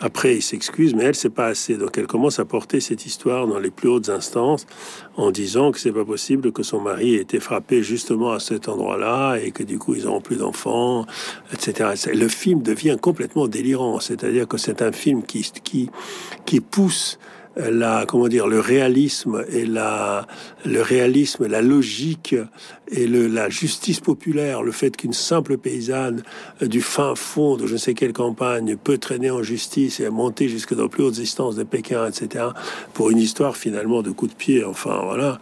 après 0.00 0.36
il 0.36 0.42
s'excuse, 0.42 0.94
mais 0.94 1.04
elle 1.04 1.14
c'est 1.14 1.30
pas 1.30 1.46
assez. 1.46 1.76
Donc 1.76 1.98
elle 1.98 2.06
commence 2.06 2.38
à 2.38 2.44
porter 2.44 2.80
cette 2.80 3.06
histoire 3.06 3.46
dans 3.46 3.58
les 3.58 3.70
plus 3.70 3.88
hautes 3.88 4.08
instances 4.08 4.66
en 5.16 5.30
disant 5.30 5.72
que 5.72 5.80
c'est 5.80 5.92
pas 5.92 6.04
possible 6.04 6.52
que 6.52 6.62
son 6.62 6.80
mari 6.80 7.14
ait 7.14 7.22
été 7.22 7.40
frappé 7.40 7.82
justement 7.82 8.32
à 8.32 8.40
cet 8.40 8.68
endroit-là 8.68 9.36
et 9.36 9.50
que 9.50 9.62
du 9.62 9.78
coup 9.78 9.94
ils 9.94 10.04
n'auront 10.04 10.20
plus 10.20 10.36
d'enfants, 10.36 11.06
etc. 11.52 12.10
Le 12.14 12.28
film 12.28 12.62
devient 12.62 12.96
complètement 13.00 13.48
délirant, 13.48 14.00
c'est-à-dire 14.00 14.46
que 14.46 14.58
c'est 14.58 14.82
un 14.82 14.92
film 14.92 15.22
qui 15.22 15.50
qui 15.64 15.90
qui 16.44 16.60
pousse 16.60 17.18
la 17.58 18.04
comment 18.06 18.28
dire 18.28 18.46
le 18.46 18.60
réalisme 18.60 19.44
et 19.50 19.66
la 19.66 20.26
le 20.64 20.80
réalisme, 20.80 21.46
la 21.46 21.60
logique 21.60 22.34
et 22.90 23.06
le, 23.06 23.26
la 23.26 23.50
justice 23.50 24.00
populaire, 24.00 24.62
le 24.62 24.72
fait 24.72 24.96
qu'une 24.96 25.12
simple 25.12 25.58
paysanne 25.58 26.22
du 26.62 26.80
fin 26.80 27.14
fond 27.14 27.56
de 27.56 27.66
je 27.66 27.74
ne 27.74 27.78
sais 27.78 27.94
quelle 27.94 28.12
campagne 28.12 28.76
peut 28.76 28.98
traîner 28.98 29.30
en 29.30 29.42
justice 29.42 30.00
et 30.00 30.08
monter 30.08 30.48
jusque 30.48 30.74
dans 30.74 30.88
plus 30.88 31.04
hautes 31.04 31.18
instances 31.18 31.56
de 31.56 31.64
Pékin, 31.64 32.06
etc. 32.06 32.46
pour 32.94 33.10
une 33.10 33.18
histoire 33.18 33.56
finalement 33.56 34.02
de 34.02 34.10
coup 34.10 34.26
de 34.26 34.34
pied. 34.34 34.64
Enfin 34.64 35.00
voilà. 35.04 35.38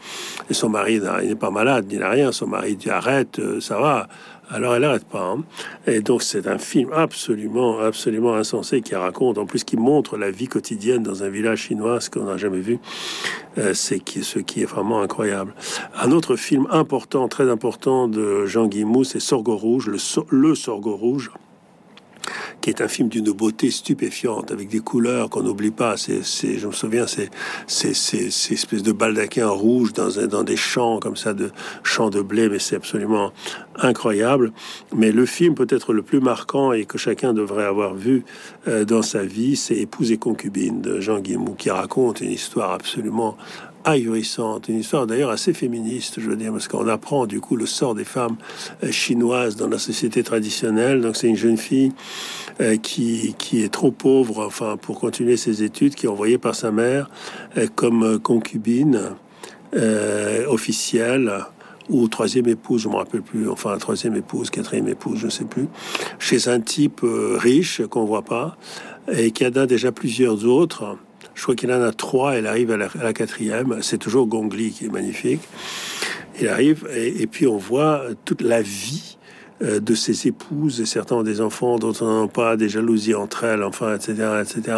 Et 0.51 0.55
son 0.55 0.69
mari 0.69 1.01
n'est 1.01 1.35
pas 1.37 1.51
malade, 1.51 1.87
il 1.91 2.01
n'a 2.01 2.11
rien. 2.11 2.33
Son 2.33 2.47
mari 2.47 2.77
dit 2.77 2.91
arrête, 2.91 3.39
euh, 3.39 3.61
ça 3.61 3.79
va 3.79 4.09
alors 4.51 4.75
elle 4.75 4.83
n'arrête 4.83 5.05
pas. 5.07 5.23
Hein. 5.23 5.45
Et 5.87 6.01
donc 6.01 6.23
c'est 6.23 6.47
un 6.47 6.59
film 6.59 6.93
absolument, 6.93 7.81
absolument 7.81 8.35
insensé 8.35 8.81
qui 8.83 8.95
raconte, 8.95 9.39
en 9.39 9.47
plus 9.47 9.65
qui 9.65 9.77
montre 9.77 10.17
la 10.17 10.31
vie 10.31 10.49
quotidienne 10.49 11.03
dans 11.03 11.23
un 11.23 11.29
village 11.29 11.63
chinois, 11.63 12.01
ce 12.01 12.11
qu'on 12.11 12.25
n'a 12.25 12.37
jamais 12.37 12.61
vu. 12.61 12.79
Euh, 13.59 13.75
c'est 13.75 14.03
ce 14.23 14.39
qui 14.39 14.63
est 14.63 14.67
vraiment 14.67 15.01
incroyable. 15.01 15.55
Un 16.01 16.13
autre 16.13 16.37
film 16.37 16.67
important, 16.71 17.29
très 17.29 17.51
important 17.51 18.09
de 18.09 18.47
Jean 18.47 18.67
Guimou, 18.67 19.05
c'est 19.05 19.21
Sorgho 19.21 19.57
Rouge, 19.57 19.89
le, 19.89 19.99
le 20.31 20.55
Sorgho 20.55 20.97
Rouge 20.97 21.31
qui 22.61 22.71
est 22.71 22.81
un 22.81 22.89
film 22.89 23.09
d'une 23.09 23.31
beauté 23.33 23.71
stupéfiante, 23.71 24.51
avec 24.51 24.69
des 24.69 24.81
couleurs 24.81 25.31
qu'on 25.31 25.43
n'oublie 25.43 25.71
pas. 25.71 25.97
C'est, 25.97 26.23
je 26.59 26.67
me 26.67 26.73
souviens, 26.73 27.07
c'est, 27.07 27.31
ces 27.67 28.53
espèces 28.53 28.83
de 28.83 28.93
baldaquins 28.93 29.49
rouges 29.49 29.93
dans, 29.93 30.19
un, 30.19 30.27
dans 30.27 30.43
des 30.43 30.57
champs 30.57 30.99
comme 30.99 31.17
ça, 31.17 31.35
de 31.35 31.51
champs 31.83 32.11
de 32.11 32.21
blé, 32.21 32.49
mais 32.49 32.59
c'est 32.59 32.77
absolument 32.77 33.33
incroyable. 33.79 34.53
Mais 34.95 35.13
le 35.13 35.27
film 35.27 35.55
peut-être 35.55 35.93
le 35.93 36.03
plus 36.03 36.21
marquant 36.21 36.73
et 36.73 36.85
que 36.85 36.99
chacun 36.99 37.33
devrait 37.33 37.65
avoir 37.65 37.95
vu 37.95 38.25
euh, 38.69 38.85
dans 38.85 39.03
sa 39.03 39.23
vie, 39.23 39.57
c'est 39.57 39.77
Épouse 39.77 40.13
et 40.13 40.17
concubine 40.17 40.81
de 40.81 41.01
Jean 41.01 41.21
Guimou, 41.21 41.55
qui 41.55 41.71
raconte 41.71 42.21
une 42.21 42.31
histoire 42.31 42.73
absolument 42.73 43.37
ahurissante, 43.87 44.69
une 44.69 44.81
histoire 44.81 45.07
d'ailleurs 45.07 45.31
assez 45.31 45.55
féministe, 45.55 46.17
je 46.19 46.29
veux 46.29 46.37
dire, 46.37 46.53
parce 46.53 46.67
qu'on 46.67 46.89
apprend 46.89 47.27
du 47.27 47.41
coup 47.41 47.55
le 47.55 47.67
sort 47.67 47.95
des 47.95 48.05
femmes 48.05 48.37
euh, 48.83 48.91
chinoises 48.91 49.55
dans 49.55 49.69
la 49.69 49.79
société 49.79 50.25
traditionnelle. 50.25 51.01
Donc 51.01 51.17
c'est 51.17 51.29
une 51.29 51.37
jeune 51.37 51.57
fille 51.57 51.93
euh, 52.61 52.77
qui, 52.77 53.35
qui 53.39 53.63
est 53.63 53.73
trop 53.73 53.93
pauvre, 53.93 54.45
enfin, 54.45 54.77
pour 54.77 54.99
continuer 54.99 55.37
ses 55.37 55.63
études, 55.63 55.95
qui 55.95 56.07
est 56.07 56.09
envoyée 56.09 56.37
par 56.37 56.57
sa 56.57 56.73
mère 56.73 57.09
euh, 57.57 57.69
comme 57.75 58.19
concubine 58.19 59.01
officielle 60.49 61.31
ou 61.91 62.09
troisième 62.09 62.49
épouse, 62.49 62.83
je 62.83 62.89
me 62.89 62.95
rappelle 62.95 63.21
plus, 63.21 63.47
enfin 63.51 63.77
troisième 63.77 64.17
épouse, 64.17 64.49
quatrième 64.49 64.89
épouse, 64.89 65.19
je 65.19 65.27
ne 65.27 65.31
sais 65.31 65.45
plus, 65.45 65.69
chez 66.19 66.49
un 66.49 66.61
type 66.61 67.03
riche 67.03 67.83
qu'on 67.91 68.07
voit 68.07 68.23
pas 68.23 68.57
et 69.13 69.33
qui 69.33 69.47
en 69.47 69.51
a 69.51 69.67
déjà 69.67 69.93
plusieurs 69.93 70.47
autres 70.47 70.97
je 71.37 71.43
crois 71.43 71.55
qu'il 71.55 71.71
en 71.71 71.83
a 71.83 71.93
trois. 71.93 72.35
Elle 72.35 72.47
arrive 72.47 72.73
à 72.73 72.77
la, 72.77 73.13
quatrième. 73.13 73.79
C'est 73.83 73.99
toujours 73.99 74.27
Gongli 74.27 74.73
qui 74.73 74.87
est 74.87 74.93
magnifique. 74.93 75.43
Il 76.41 76.49
arrive 76.49 76.89
et, 76.95 77.27
puis 77.27 77.47
on 77.47 77.57
voit 77.57 78.03
toute 78.25 78.43
la 78.43 78.61
vie 78.61 79.17
euh, 79.63 79.81
de 79.81 79.95
ses 79.95 80.29
épouses 80.29 80.83
et 80.83 80.87
certains 80.87 81.17
ont 81.17 81.23
des 81.23 81.41
enfants, 81.41 81.79
d'autres 81.79 82.05
n'en 82.05 82.25
ont 82.25 82.29
pas, 82.29 82.59
des 82.59 82.69
jalousies 82.69 83.15
entre 83.15 83.45
elles, 83.45 83.63
enfin, 83.63 83.95
etc., 83.95 84.43
etc. 84.43 84.77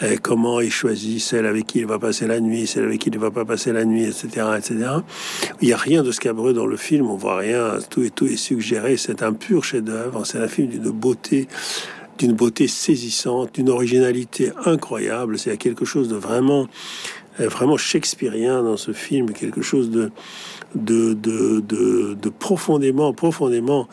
Et 0.00 0.16
comment 0.16 0.60
il 0.62 0.70
choisit 0.70 1.20
celle 1.20 1.44
avec 1.44 1.66
qui 1.66 1.80
il 1.80 1.86
va 1.86 1.98
passer 1.98 2.26
la 2.26 2.40
nuit, 2.40 2.66
celle 2.66 2.84
avec 2.84 3.00
qui 3.00 3.10
il 3.10 3.16
ne 3.16 3.20
va 3.20 3.30
pas 3.30 3.44
passer 3.44 3.72
la 3.72 3.84
nuit, 3.84 4.04
etc., 4.04 4.46
etc. 4.56 4.88
Il 5.60 5.68
n'y 5.68 5.74
a 5.74 5.76
rien 5.76 6.02
de 6.02 6.12
scabreux 6.12 6.54
dans 6.54 6.66
le 6.66 6.78
film, 6.78 7.10
on 7.10 7.16
voit 7.16 7.36
rien, 7.36 7.74
tout 7.90 8.08
tout 8.08 8.26
est 8.26 8.36
suggéré. 8.36 8.96
C'est 8.96 9.22
un 9.22 9.34
pur 9.34 9.64
chef-d'œuvre, 9.64 10.24
c'est 10.24 10.38
un 10.38 10.48
film 10.48 10.68
d'une 10.68 10.90
beauté 10.90 11.46
d'une 12.18 12.32
beauté 12.32 12.68
saisissante, 12.68 13.54
d'une 13.54 13.68
originalité 13.68 14.52
incroyable. 14.64 15.38
C'est 15.38 15.56
quelque 15.56 15.84
chose 15.84 16.08
de 16.08 16.16
vraiment, 16.16 16.66
euh, 17.40 17.48
vraiment 17.48 17.76
shakespearien 17.76 18.62
dans 18.62 18.76
ce 18.76 18.92
film, 18.92 19.32
quelque 19.32 19.62
chose 19.62 19.90
de, 19.90 20.10
de, 20.74 21.14
de, 21.14 21.60
de, 21.60 22.28
profondément, 22.28 23.12
profondément, 23.12 23.88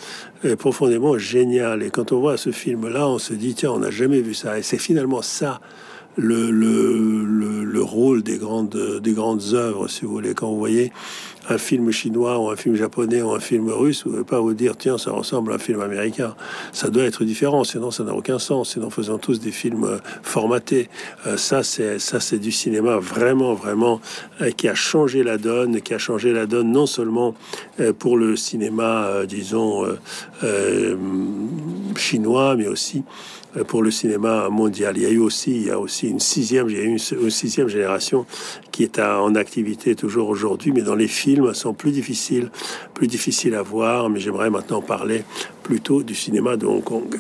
euh, 0.46 0.56
profondément 0.56 1.18
génial. 1.18 1.84
Et 1.84 1.90
quand 1.90 2.12
on 2.12 2.20
voit 2.20 2.38
ce 2.38 2.52
film-là, 2.52 3.08
on 3.08 3.20
se 3.20 3.34
dit 3.34 3.56
tiens, 3.56 3.72
on 3.72 3.80
n'a 3.80 3.92
jamais 3.92 4.22
vu 4.22 4.34
ça. 4.34 4.58
Et 4.58 4.64
c'est 4.64 4.78
finalement 4.78 5.22
ça 5.22 5.60
le, 6.16 6.52
le, 6.52 7.24
le, 7.26 7.64
le, 7.64 7.82
rôle 7.82 8.22
des 8.22 8.38
grandes, 8.38 9.00
des 9.02 9.14
grandes 9.14 9.54
œuvres, 9.54 9.88
si 9.88 10.06
vous 10.06 10.12
voulez. 10.12 10.34
Quand 10.34 10.50
vous 10.50 10.60
voyez 10.60 10.92
un 11.50 11.58
film 11.58 11.92
chinois 11.92 12.38
ou 12.40 12.50
un 12.50 12.56
film 12.56 12.76
japonais 12.76 13.22
ou 13.22 13.32
un 13.32 13.40
film 13.40 13.70
russe, 13.70 14.04
vous 14.04 14.12
ne 14.12 14.16
pouvez 14.16 14.26
pas 14.26 14.40
vous 14.40 14.54
dire, 14.54 14.78
tiens, 14.78 14.98
ça 14.98 15.12
ressemble 15.12 15.52
à 15.52 15.56
un 15.56 15.60
film 15.60 15.82
américain. 15.82 16.36
Ça 16.72 16.90
doit 16.90 17.04
être 17.04 17.24
différent, 17.24 17.64
sinon 17.64 17.92
ça 17.92 18.04
n'a 18.04 18.14
aucun 18.14 18.40
sens. 18.40 18.72
Sinon, 18.72 18.90
faisons 18.90 19.18
tous 19.18 19.40
des 19.40 19.52
films 19.52 19.84
euh, 19.84 19.98
formatés. 20.22 20.90
Euh, 21.28 21.38
ça, 21.38 21.64
c'est 21.64 22.00
ça, 22.00 22.20
c'est 22.20 22.40
du 22.40 22.52
cinéma 22.52 22.98
vraiment, 22.98 23.54
vraiment 23.54 24.00
euh, 24.42 24.52
qui 24.52 24.68
a 24.68 24.76
changé 24.76 25.24
la 25.24 25.38
donne, 25.38 25.82
qui 25.82 25.94
a 25.94 25.98
changé 25.98 26.32
la 26.32 26.46
donne 26.46 26.72
non 26.72 26.86
seulement 26.86 27.36
pour 28.00 28.18
le 28.18 28.36
cinéma, 28.36 29.26
disons, 29.28 29.86
chinois, 31.96 32.56
mais 32.56 32.68
aussi 32.68 33.04
pour 33.68 33.84
le 33.84 33.92
cinéma 33.92 34.50
mondial. 34.50 34.98
Il 34.98 35.04
y 35.04 35.06
a 35.06 35.10
eu 35.10 35.20
aussi, 35.20 35.52
il 35.52 35.68
y 35.68 35.72
a 35.72 35.80
aussi 35.80 36.08
une 36.08 36.20
sixième, 36.20 36.70
il 36.70 36.78
y 36.78 36.80
a 36.80 36.84
une, 36.84 36.98
sixième 36.98 37.68
génération 37.68 38.26
qui 38.72 38.84
est 38.84 39.00
en 39.00 39.36
activité 39.36 39.96
toujours 39.96 40.30
aujourd'hui, 40.30 40.72
mais 40.72 40.82
dans 40.82 40.96
les 40.96 41.08
films 41.08 41.54
sont 41.54 41.74
plus 41.74 41.92
difficiles, 41.92 42.50
plus 42.94 43.08
difficiles 43.08 43.56
à 43.56 43.62
voir. 43.62 44.10
Mais 44.10 44.20
j'aimerais 44.20 44.50
maintenant 44.50 44.82
parler 44.82 45.24
plutôt 45.62 46.04
du 46.04 46.16
cinéma 46.16 46.58
de 46.58 46.66
Hong 46.66 46.84
Kong. 46.84 47.20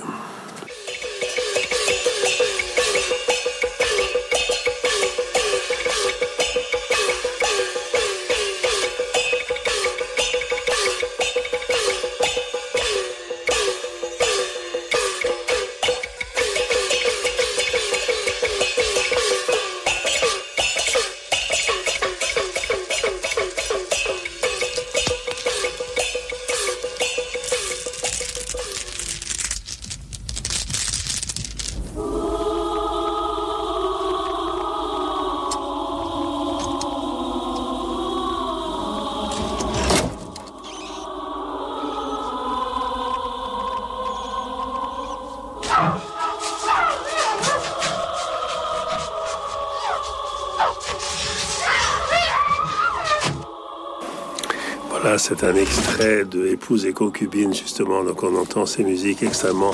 C'est 55.17 55.43
un 55.43 55.55
extrait 55.55 56.25
de 56.25 56.47
Épouse 56.47 56.85
et 56.85 56.93
concubine, 56.93 57.53
justement. 57.53 58.03
Donc 58.03 58.23
on 58.23 58.35
entend 58.35 58.65
ces 58.65 58.83
musiques 58.83 59.23
extrêmement 59.23 59.71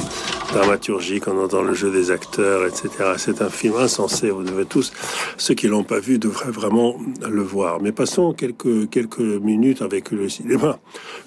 dramaturgiques, 0.52 1.28
on 1.28 1.44
entend 1.44 1.62
le 1.62 1.74
jeu 1.74 1.92
des 1.92 2.12
acteurs, 2.12 2.66
etc. 2.66 2.90
C'est 3.18 3.42
un 3.42 3.50
film 3.50 3.76
insensé. 3.76 4.30
Vous 4.30 4.44
devez 4.44 4.66
tous, 4.66 4.92
ceux 5.38 5.54
qui 5.54 5.68
l'ont 5.68 5.84
pas 5.84 6.00
vu, 6.00 6.20
devraient 6.20 6.52
vraiment 6.52 6.96
le 7.28 7.42
voir. 7.42 7.82
Mais 7.82 7.92
passons 7.92 8.34
quelques, 8.34 8.90
quelques 8.90 9.20
minutes 9.20 9.82
avec 9.82 10.12
le 10.12 10.30
cinéma. 10.30 10.80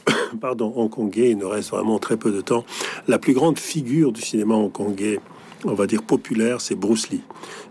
Pardon, 0.41 0.73
hongkongais. 0.77 1.31
Il 1.31 1.39
nous 1.39 1.49
reste 1.49 1.71
vraiment 1.71 1.99
très 1.99 2.17
peu 2.17 2.31
de 2.33 2.41
temps. 2.41 2.65
La 3.09 3.19
plus 3.19 3.35
grande 3.35 3.59
figure 3.59 4.13
du 4.13 4.21
cinéma 4.21 4.55
hongkongais, 4.55 5.21
on 5.65 5.75
va 5.75 5.87
dire 5.87 6.03
populaire, 6.03 6.61
c'est 6.61 6.75
Bruce 6.75 7.11
Lee. 7.11 7.23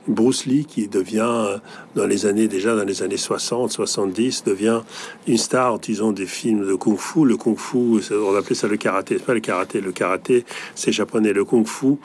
Bruce 0.07 0.45
Lee 0.45 0.65
qui 0.65 0.87
devient 0.87 1.59
dans 1.95 2.07
les 2.07 2.25
années 2.25 2.47
déjà 2.47 2.75
dans 2.75 2.83
les 2.83 3.03
années 3.03 3.17
60, 3.17 3.71
70 3.71 4.43
devient 4.43 4.81
une 5.27 5.37
star, 5.37 5.77
disons 5.77 6.11
des 6.11 6.25
films 6.25 6.65
de 6.65 6.73
kung-fu. 6.73 7.25
Le 7.25 7.37
kung-fu, 7.37 8.01
on 8.11 8.35
appelait 8.35 8.55
ça 8.55 8.67
le 8.67 8.77
karaté, 8.77 9.15
pas 9.15 9.33
le 9.33 9.39
karaté. 9.39 9.79
Le 9.79 9.91
karaté, 9.91 10.45
c'est 10.73 10.91
japonais. 10.91 11.33
Le 11.33 11.45
kung-fu, 11.45 11.97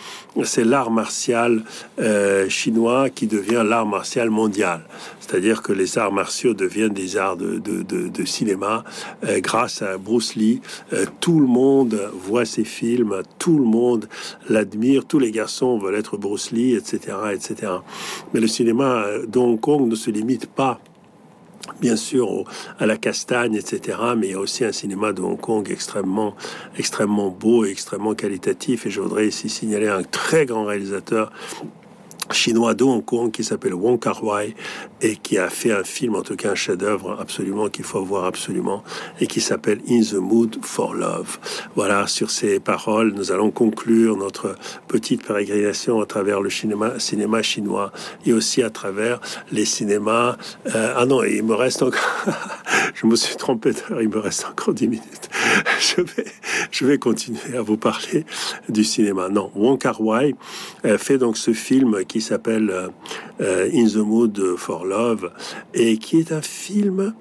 c'est 0.45 0.65
l'art 0.65 0.91
martial 0.91 1.65
euh, 1.99 2.49
chinois 2.49 3.09
qui 3.09 3.27
devient 3.27 3.65
l'art 3.67 3.87
martial 3.87 4.29
mondial. 4.29 4.83
C'est-à-dire 5.21 5.63
que 5.63 5.73
les 5.73 5.99
arts 5.99 6.13
martiaux 6.13 6.55
deviennent 6.55 6.93
des 6.93 7.17
arts 7.17 7.37
de, 7.37 7.59
de, 7.59 7.83
de, 7.83 8.25
cinéma 8.25 8.85
euh, 9.25 9.41
grâce 9.41 9.83
à 9.83 9.99
Bruce 9.99 10.37
Lee. 10.37 10.61
Euh, 10.93 11.07
tout 11.21 11.41
le 11.41 11.47
monde 11.47 12.11
voit 12.15 12.45
ses 12.45 12.65
films, 12.65 13.23
tout 13.39 13.59
le 13.59 13.65
monde 13.65 14.09
l'admire, 14.49 15.05
tous 15.05 15.19
les 15.19 15.33
garçons 15.33 15.76
veulent 15.79 15.97
être 15.97 16.17
Bruce 16.17 16.51
Lee, 16.51 16.75
etc., 16.75 17.17
etc. 17.33 17.73
Mais 18.33 18.41
le 18.41 18.47
cinéma 18.47 19.07
de 19.27 19.39
Hong 19.39 19.61
Kong 19.61 19.89
ne 19.89 19.95
se 19.95 20.11
limite 20.11 20.47
pas 20.47 20.81
bien 21.81 21.97
sûr 21.97 22.45
à 22.79 22.87
la 22.87 22.97
castagne, 22.97 23.55
etc. 23.55 23.99
Mais 24.17 24.29
il 24.29 24.31
y 24.33 24.35
a 24.35 24.41
aussi 24.41 24.65
un 24.65 24.73
cinéma 24.73 25.13
de 25.13 25.23
Hong 25.23 25.41
Kong 25.41 25.69
extrêmement, 25.71 26.35
extrêmement 26.79 27.29
beau 27.29 27.65
et 27.65 27.71
extrêmement 27.71 28.15
qualitatif. 28.15 28.87
Et 28.87 28.91
je 28.91 29.01
voudrais 29.01 29.29
ici 29.29 29.49
signaler 29.49 29.89
un 29.89 30.03
très 30.03 30.47
grand 30.47 30.65
réalisateur 30.65 31.33
chinois 32.33 32.75
de 32.75 32.85
Hong 32.85 33.05
Kong 33.05 33.31
qui 33.31 33.45
s'appelle 33.45 33.75
Wong 33.75 34.01
Kar 34.01 34.23
Wai 34.25 34.55
et 35.03 35.17
qui 35.17 35.39
a 35.39 35.49
fait 35.49 35.73
un 35.73 35.85
film, 35.85 36.15
en 36.15 36.23
tout 36.23 36.37
cas 36.37 36.53
un 36.53 36.55
chef-d'œuvre 36.55 37.19
absolument 37.21 37.69
qu'il 37.69 37.85
faut 37.85 38.03
voir 38.03 38.25
absolument 38.25 38.83
et 39.21 39.27
qui 39.27 39.41
s'appelle 39.41 39.81
In 39.89 40.01
the 40.01 40.15
Mood 40.15 40.59
for 40.63 40.95
Love. 40.95 41.39
Voilà, 41.75 42.07
sur 42.07 42.31
ces 42.31 42.61
paroles, 42.61 43.13
nous 43.13 43.33
allons 43.33 43.51
conclure 43.51 44.17
notre 44.17 44.57
petite 44.89 45.27
pérégrination 45.27 46.01
à 46.01 46.07
travers 46.07 46.41
le 46.41 46.51
cinéma, 46.51 46.99
cinéma 46.99 47.43
chinois 47.43 47.93
et 48.25 48.33
aussi 48.33 48.63
à 48.63 48.71
travers 48.71 49.21
les 49.53 49.65
cinémas. 49.65 50.37
Euh, 50.75 50.95
ah 50.97 51.07
non, 51.07 51.23
il 51.23 51.43
me 51.43 51.55
reste 51.55 51.83
encore. 51.83 52.01
je 52.95 53.07
me 53.07 53.17
suis 53.17 53.37
trompé 53.37 53.73
d'heure. 53.73 54.01
Il 54.01 54.09
me 54.09 54.19
reste 54.19 54.47
encore 54.47 54.73
dix 54.73 54.89
minutes. 54.89 55.29
je 55.81 56.01
vais, 56.01 56.27
je 56.71 56.87
vais 56.87 56.99
continuer 56.99 57.57
à 57.57 57.63
vous 57.63 57.77
parler 57.77 58.25
du 58.69 58.85
cinéma. 58.85 59.29
Non, 59.29 59.51
Wong 59.55 59.79
Kar 59.79 60.01
Wai 60.01 60.35
euh, 60.85 60.99
fait 60.99 61.19
donc 61.19 61.37
ce 61.37 61.53
film 61.53 62.05
qui 62.05 62.21
s'appelle 62.21 62.91
euh, 63.41 63.71
In 63.73 63.87
the 63.87 63.97
Mood 63.97 64.57
for 64.57 64.86
Love 64.87 65.31
et 65.75 65.99
qui 65.99 66.19
est 66.19 66.33
un 66.33 66.43
film 66.43 67.15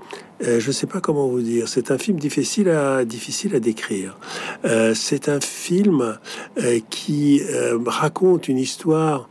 euh, 0.43 0.59
je 0.59 0.67
ne 0.67 0.73
sais 0.73 0.87
pas 0.87 0.99
comment 0.99 1.27
vous 1.27 1.41
dire. 1.41 1.69
C'est 1.69 1.91
un 1.91 1.97
film 1.97 2.19
difficile 2.19 2.67
à 2.69 3.05
difficile 3.05 3.55
à 3.55 3.61
décrire. 3.61 4.17
Euh, 4.65 4.93
c'est 4.93 5.29
un 5.29 5.39
film 5.39 6.17
qui 6.89 7.41
raconte 7.85 8.47
une 8.47 8.57
histoire. 8.57 9.29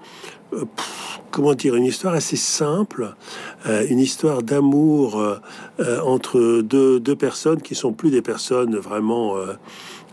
comment 1.31 1.55
dire 1.55 1.75
une 1.75 1.85
histoire 1.85 2.15
assez 2.15 2.37
simple, 2.37 3.17
une 3.67 3.99
histoire 3.99 4.43
d'amour 4.45 5.21
entre 6.05 6.61
deux, 6.63 7.01
deux, 7.01 7.17
personnes 7.17 7.61
qui 7.61 7.75
sont 7.75 7.93
plus 7.93 8.11
des 8.11 8.23
personnes 8.23 8.77
vraiment 8.77 9.37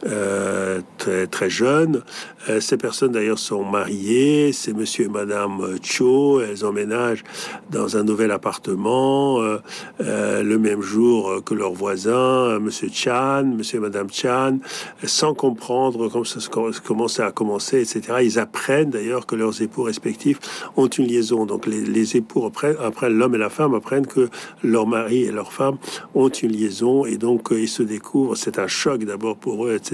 euh, 0.05 0.81
très, 0.97 1.27
très 1.27 1.49
jeunes. 1.49 2.01
Euh, 2.49 2.59
ces 2.59 2.77
personnes 2.77 3.11
d'ailleurs 3.11 3.37
sont 3.37 3.63
mariées, 3.63 4.51
c'est 4.51 4.73
monsieur 4.73 5.05
et 5.05 5.09
madame 5.09 5.77
Cho, 5.83 6.41
elles 6.41 6.65
emménagent 6.65 7.23
dans 7.69 7.97
un 7.97 8.03
nouvel 8.03 8.31
appartement 8.31 9.41
euh, 9.41 10.41
le 10.41 10.57
même 10.57 10.81
jour 10.81 11.43
que 11.45 11.53
leurs 11.53 11.73
voisins, 11.73 12.57
monsieur 12.59 12.89
Chan, 12.91 13.43
monsieur 13.43 13.77
et 13.77 13.81
madame 13.81 14.07
Chan, 14.11 14.57
sans 15.03 15.35
comprendre 15.35 16.09
comment 16.09 16.25
ça 16.25 16.81
commençait 16.83 17.23
à 17.23 17.31
commencer, 17.31 17.81
etc. 17.81 18.19
Ils 18.23 18.39
apprennent 18.39 18.89
d'ailleurs 18.89 19.27
que 19.27 19.35
leurs 19.35 19.61
époux 19.61 19.83
respectifs 19.83 20.39
ont 20.77 20.87
une 20.87 21.05
liaison. 21.05 21.45
Donc 21.45 21.67
les, 21.67 22.17
époux 22.17 22.45
apprennent, 22.45 23.17
l'homme 23.17 23.35
et 23.35 23.39
la 23.39 23.49
femme 23.49 23.75
apprennent 23.75 24.07
que 24.07 24.29
leur 24.63 24.87
mari 24.87 25.23
et 25.23 25.31
leur 25.31 25.53
femme 25.53 25.77
ont 26.15 26.29
une 26.29 26.51
liaison 26.51 27.05
et 27.05 27.17
donc 27.17 27.49
ils 27.51 27.69
se 27.69 27.83
découvrent. 27.83 28.35
C'est 28.35 28.57
un 28.57 28.67
choc 28.67 29.03
d'abord 29.03 29.37
pour 29.37 29.67
eux, 29.67 29.75
etc. 29.75 29.90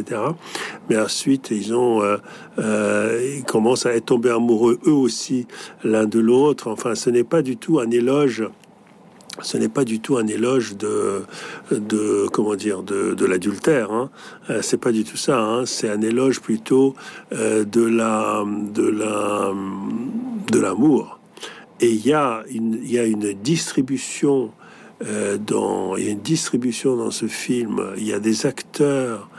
Mais 0.89 0.97
ensuite, 0.97 1.49
ils 1.51 1.73
ont, 1.73 2.01
euh, 2.01 2.17
euh, 2.59 3.35
ils 3.37 3.43
commencent 3.43 3.85
à 3.85 3.93
être 3.93 4.05
tombés 4.05 4.29
amoureux 4.29 4.79
eux 4.85 4.91
aussi 4.91 5.47
l'un 5.83 6.05
de 6.05 6.19
l'autre. 6.19 6.69
Enfin, 6.69 6.95
ce 6.95 7.09
n'est 7.09 7.23
pas 7.23 7.41
du 7.41 7.57
tout 7.57 7.79
un 7.79 7.89
éloge 7.91 8.47
ce 9.43 9.55
n'est 9.55 9.69
pas 9.69 9.83
du 9.83 9.99
tout 9.99 10.17
un 10.17 10.25
éloge 10.25 10.77
de, 10.77 11.21
de 11.69 12.27
comment 12.33 12.55
dire, 12.55 12.81
de, 12.81 13.13
de 13.13 13.23
l'adultère. 13.23 13.91
Hein. 13.91 14.09
Euh, 14.49 14.63
c'est 14.63 14.79
pas 14.79 14.91
du 14.91 15.03
tout 15.03 15.15
ça. 15.15 15.39
Hein. 15.39 15.67
C'est 15.67 15.91
un 15.91 16.01
éloge 16.01 16.41
plutôt 16.41 16.95
de 17.31 17.85
la, 17.85 18.43
de 18.47 18.87
la, 18.89 19.53
de 20.51 20.59
l'amour. 20.59 21.19
Et 21.81 21.91
il 21.91 22.03
y 22.03 22.13
a 22.13 22.43
une, 22.49 22.79
il 22.81 22.91
y 22.91 22.97
a 22.97 23.03
une 23.03 23.33
distribution 23.33 24.49
dans, 25.45 25.95
il 25.95 26.05
y 26.05 26.07
a 26.07 26.11
une 26.13 26.21
distribution 26.21 26.95
dans 26.95 27.11
ce 27.11 27.27
film. 27.27 27.79
Il 27.97 28.07
y 28.07 28.13
a 28.13 28.19
des 28.19 28.47
acteurs 28.47 29.29
euh, 29.31 29.36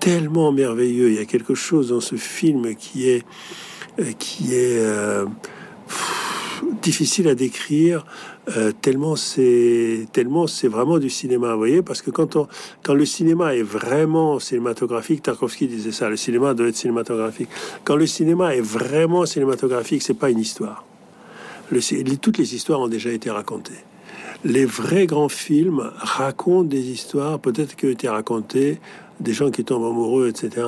tellement 0.00 0.52
merveilleux. 0.52 1.08
Il 1.10 1.14
y 1.14 1.18
a 1.18 1.24
quelque 1.24 1.54
chose 1.54 1.88
dans 1.88 2.00
ce 2.00 2.16
film 2.16 2.74
qui 2.74 3.08
est, 3.08 3.24
euh, 3.98 4.12
qui 4.18 4.54
est 4.54 4.78
euh, 4.78 5.24
difficile 6.82 7.28
à 7.28 7.34
décrire. 7.34 8.04
tellement 8.82 9.16
c'est 9.16 10.06
tellement 10.12 10.46
c'est 10.46 10.68
vraiment 10.68 10.98
du 10.98 11.08
cinéma, 11.08 11.54
voyez, 11.54 11.80
parce 11.80 12.02
que 12.02 12.10
quand 12.10 12.36
on 12.36 12.46
quand 12.82 12.92
le 12.92 13.06
cinéma 13.06 13.54
est 13.54 13.62
vraiment 13.62 14.38
cinématographique, 14.38 15.22
Tarkovsky 15.22 15.66
disait 15.66 15.92
ça, 15.92 16.10
le 16.10 16.18
cinéma 16.18 16.52
doit 16.52 16.68
être 16.68 16.76
cinématographique. 16.76 17.48
Quand 17.84 17.96
le 17.96 18.06
cinéma 18.06 18.54
est 18.54 18.60
vraiment 18.60 19.24
cinématographique, 19.24 20.02
c'est 20.02 20.18
pas 20.18 20.28
une 20.28 20.40
histoire. 20.40 20.84
Le, 21.70 21.80
toutes 22.16 22.36
les 22.36 22.54
histoires 22.54 22.80
ont 22.80 22.88
déjà 22.88 23.10
été 23.10 23.30
racontées 23.30 23.82
les 24.44 24.66
vrais 24.66 25.06
grands 25.06 25.30
films 25.30 25.90
racontent 25.96 26.68
des 26.68 26.90
histoires, 26.90 27.38
peut-être 27.38 27.76
qui 27.76 27.86
ont 27.86 27.90
été 27.90 28.08
racontées 28.08 28.78
des 29.20 29.32
gens 29.32 29.50
qui 29.50 29.64
tombent 29.64 29.84
amoureux, 29.84 30.28
etc. 30.28 30.66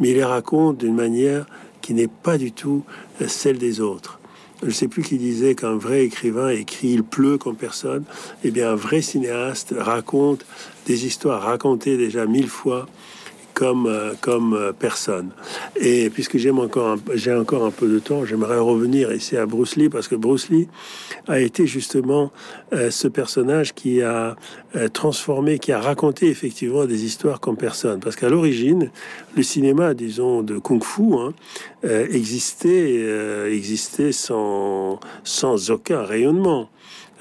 Mais 0.00 0.10
il 0.10 0.14
les 0.14 0.24
raconte 0.24 0.78
d'une 0.78 0.94
manière 0.94 1.46
qui 1.80 1.94
n'est 1.94 2.08
pas 2.08 2.38
du 2.38 2.52
tout 2.52 2.84
euh, 3.20 3.28
celle 3.28 3.58
des 3.58 3.80
autres. 3.80 4.20
Je 4.62 4.66
ne 4.66 4.72
sais 4.72 4.88
plus 4.88 5.02
qui 5.02 5.18
disait 5.18 5.54
qu'un 5.54 5.76
vrai 5.76 6.04
écrivain 6.04 6.48
écrit 6.48 6.88
il 6.88 7.04
pleut 7.04 7.38
comme 7.38 7.54
personne. 7.54 8.04
Eh 8.42 8.50
bien, 8.50 8.72
un 8.72 8.74
vrai 8.74 9.02
cinéaste 9.02 9.72
raconte 9.78 10.44
des 10.86 11.06
histoires 11.06 11.42
racontées 11.42 11.96
déjà 11.96 12.26
mille 12.26 12.48
fois 12.48 12.88
comme, 13.58 13.86
euh, 13.86 14.12
comme 14.20 14.54
euh, 14.54 14.72
personne. 14.72 15.30
Et 15.74 16.10
puisque 16.10 16.36
j'ai 16.36 16.50
encore, 16.50 16.96
j'ai 17.14 17.34
encore 17.34 17.64
un 17.64 17.72
peu 17.72 17.88
de 17.88 17.98
temps, 17.98 18.24
j'aimerais 18.24 18.58
revenir 18.58 19.12
ici 19.12 19.36
à 19.36 19.46
Bruce 19.46 19.74
Lee, 19.74 19.88
parce 19.88 20.06
que 20.06 20.14
Bruce 20.14 20.48
Lee 20.48 20.68
a 21.26 21.40
été 21.40 21.66
justement 21.66 22.30
ce 22.90 23.08
personnage 23.08 23.74
qui 23.74 24.02
a 24.02 24.36
transformé, 24.92 25.58
qui 25.58 25.72
a 25.72 25.80
raconté 25.80 26.28
effectivement 26.28 26.84
des 26.86 27.04
histoires 27.04 27.40
comme 27.40 27.56
personne. 27.56 28.00
Parce 28.00 28.16
qu'à 28.16 28.28
l'origine, 28.28 28.90
le 29.36 29.42
cinéma, 29.42 29.94
disons, 29.94 30.42
de 30.42 30.58
Kung 30.58 30.82
Fu 30.82 31.14
hein, 31.14 31.32
existait, 31.82 33.04
existait 33.50 34.12
sans, 34.12 35.00
sans 35.24 35.70
aucun 35.70 36.02
rayonnement. 36.02 36.68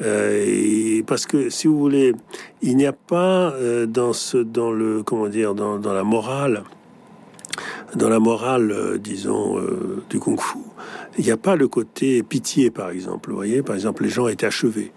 Euh, 0.01 1.01
parce 1.05 1.25
que 1.25 1.49
si 1.49 1.67
vous 1.67 1.77
voulez, 1.77 2.13
il 2.62 2.77
n'y 2.77 2.86
a 2.86 2.93
pas 2.93 3.53
euh, 3.53 3.86
dans 3.86 4.71
le, 4.71 5.03
comment 5.03 5.27
dire, 5.27 5.55
dans, 5.55 5.79
la 5.79 6.03
morale, 6.03 6.63
dans 7.95 8.10
la 8.10 8.19
morale, 8.19 8.71
euh, 8.71 8.97
disons, 8.97 9.60
du 10.10 10.19
kung-fu, 10.19 10.60
il 11.17 11.25
n'y 11.25 11.31
a 11.31 11.38
pas 11.38 11.55
le 11.55 11.67
côté 11.67 12.21
pitié, 12.23 12.69
par 12.69 12.89
exemple. 12.89 13.29
Vous 13.29 13.36
voyez, 13.36 13.63
par 13.63 13.75
exemple, 13.75 14.03
les 14.03 14.10
gens 14.10 14.27
étaient 14.27 14.45
achevés. 14.45 14.91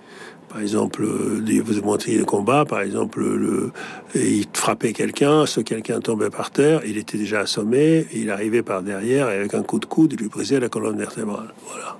Par 0.51 0.61
exemple, 0.61 1.05
vous 1.05 1.83
montriez 1.83 2.19
le 2.19 2.25
combat, 2.25 2.65
par 2.65 2.81
exemple, 2.81 3.21
le, 3.21 3.71
il 4.17 4.47
frappait 4.53 4.93
quelqu'un, 4.93 5.47
ce 5.47 5.61
quelqu'un 5.61 6.01
tombait 6.01 6.29
par 6.29 6.51
terre, 6.51 6.81
il 6.85 6.99
était 6.99 7.19
déjà 7.19 7.41
assommé, 7.41 8.09
il 8.13 8.31
arrivait 8.31 8.65
par 8.65 8.83
derrière 8.83 9.31
et 9.31 9.37
avec 9.37 9.55
un 9.55 9.63
coup 9.63 9.79
de 9.79 9.87
coude, 9.87 10.15
il 10.15 10.19
lui 10.19 10.29
brisait 10.29 10.59
la 10.59 10.69
colonne 10.69 10.99
vertébrale. 10.99 11.55
Voilà. 11.69 11.97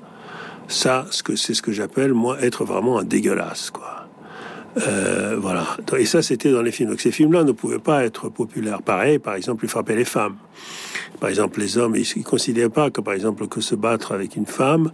Ça, 0.71 1.07
c'est 1.11 1.53
ce 1.53 1.63
que 1.63 1.73
j'appelle, 1.73 2.15
moi, 2.15 2.41
être 2.41 2.65
vraiment 2.65 2.99
un 3.01 3.05
dégueulasse, 3.05 3.71
quoi. 3.71 4.07
Euh, 4.87 5.37
voilà. 5.37 5.67
Et 5.99 6.05
ça, 6.05 6.23
c'était 6.23 6.53
dans 6.53 6.63
les 6.63 6.71
films. 6.71 6.91
Donc 6.91 7.01
ces 7.01 7.11
films-là 7.11 7.43
ne 7.43 7.51
pouvaient 7.51 7.81
pas 7.81 8.05
être 8.05 8.29
populaires. 8.29 8.81
Pareil, 8.81 9.19
par 9.19 9.35
exemple, 9.35 9.65
ils 9.65 9.69
frappaient 9.69 9.97
les 9.97 10.05
femmes. 10.05 10.37
Par 11.19 11.29
exemple, 11.29 11.59
les 11.59 11.77
hommes, 11.77 11.97
ils 11.97 12.07
ne 12.19 12.23
considéraient 12.23 12.69
pas 12.69 12.91
que, 12.91 13.01
par 13.01 13.15
exemple, 13.15 13.49
que 13.49 13.61
se 13.61 13.75
battre 13.75 14.13
avec 14.13 14.37
une 14.37 14.47
femme 14.47 14.93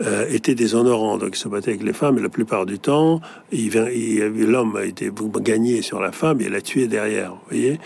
euh, 0.00 0.26
était 0.30 0.54
déshonorant. 0.54 1.18
Donc 1.18 1.36
ils 1.36 1.40
se 1.40 1.48
battaient 1.48 1.70
avec 1.70 1.82
les 1.82 1.92
femmes, 1.92 2.18
et 2.18 2.22
la 2.22 2.28
plupart 2.28 2.66
du 2.66 2.78
temps, 2.78 3.20
l'homme 3.52 4.76
a 4.76 4.84
été 4.84 5.10
gagné 5.40 5.82
sur 5.82 6.00
la 6.00 6.12
femme 6.12 6.40
et 6.40 6.48
la 6.48 6.60
tué 6.60 6.86
derrière. 6.86 7.30
Vous 7.32 7.38
voyez 7.50 7.80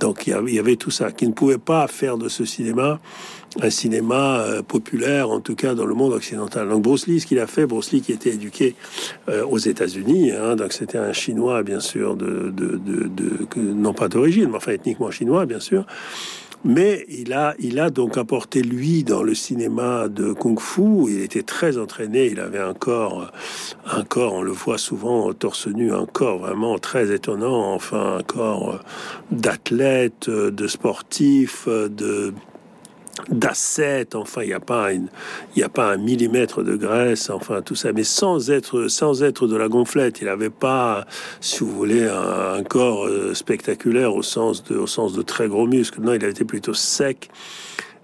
Donc 0.00 0.26
il 0.26 0.54
y 0.54 0.58
avait 0.58 0.76
tout 0.76 0.90
ça, 0.90 1.12
qui 1.12 1.26
ne 1.28 1.32
pouvait 1.32 1.58
pas 1.58 1.86
faire 1.86 2.16
de 2.18 2.28
ce 2.28 2.44
cinéma 2.44 3.00
un 3.60 3.70
cinéma 3.70 4.40
euh, 4.40 4.62
populaire, 4.62 5.30
en 5.30 5.40
tout 5.40 5.56
cas 5.56 5.74
dans 5.74 5.86
le 5.86 5.94
monde 5.94 6.12
occidental. 6.12 6.68
Donc 6.68 6.82
Bruce 6.82 7.06
Lee, 7.06 7.20
ce 7.20 7.26
qu'il 7.26 7.38
a 7.40 7.46
fait, 7.46 7.66
Bruce 7.66 7.90
Lee 7.92 8.00
qui 8.00 8.12
était 8.12 8.30
éduqué 8.30 8.76
euh, 9.28 9.44
aux 9.44 9.58
États-Unis, 9.58 10.30
hein, 10.32 10.56
donc 10.56 10.72
c'était 10.72 10.98
un 10.98 11.12
Chinois 11.12 11.62
bien 11.62 11.80
sûr, 11.80 12.16
de, 12.16 12.50
de, 12.50 12.78
de, 12.78 13.48
non 13.60 13.92
pas 13.92 14.08
d'origine, 14.08 14.50
mais 14.50 14.56
enfin 14.56 14.72
ethniquement 14.72 15.10
chinois 15.10 15.46
bien 15.46 15.60
sûr. 15.60 15.84
Mais 16.64 17.06
il 17.08 17.32
a, 17.32 17.54
il 17.58 17.80
a 17.80 17.88
donc 17.88 18.18
apporté 18.18 18.62
lui 18.62 19.02
dans 19.02 19.22
le 19.22 19.34
cinéma 19.34 20.08
de 20.08 20.32
kung-fu. 20.32 21.08
Il 21.08 21.22
était 21.22 21.42
très 21.42 21.78
entraîné. 21.78 22.26
Il 22.26 22.38
avait 22.38 22.58
un 22.58 22.74
corps, 22.74 23.30
un 23.86 24.04
corps, 24.04 24.34
on 24.34 24.42
le 24.42 24.52
voit 24.52 24.76
souvent 24.76 25.32
torse 25.32 25.68
nu, 25.68 25.92
un 25.92 26.04
corps 26.04 26.38
vraiment 26.38 26.78
très 26.78 27.12
étonnant. 27.12 27.72
Enfin, 27.72 28.18
un 28.18 28.22
corps 28.22 28.80
d'athlète, 29.30 30.28
de 30.28 30.66
sportif, 30.66 31.66
de 31.66 32.34
d'assets, 33.28 34.14
enfin, 34.14 34.42
il 34.42 34.48
n'y 34.48 34.54
a 34.54 34.60
pas 34.60 34.90
a 34.90 35.68
pas 35.68 35.92
un 35.92 35.96
millimètre 35.96 36.62
de 36.62 36.76
graisse, 36.76 37.30
enfin, 37.30 37.62
tout 37.62 37.74
ça, 37.74 37.92
mais 37.92 38.04
sans 38.04 38.50
être, 38.50 38.88
sans 38.88 39.22
être 39.22 39.46
de 39.46 39.56
la 39.56 39.68
gonflette. 39.68 40.20
Il 40.20 40.26
n'avait 40.26 40.50
pas, 40.50 41.06
si 41.40 41.60
vous 41.60 41.70
voulez, 41.70 42.08
un, 42.08 42.62
corps 42.62 43.06
euh, 43.06 43.34
spectaculaire 43.34 44.14
au 44.14 44.22
sens 44.22 44.64
de, 44.64 44.76
au 44.76 44.86
sens 44.86 45.12
de 45.12 45.22
très 45.22 45.48
gros 45.48 45.66
muscles. 45.66 46.00
Non, 46.00 46.14
il 46.14 46.22
avait 46.22 46.32
été 46.32 46.44
plutôt 46.44 46.74
sec 46.74 47.30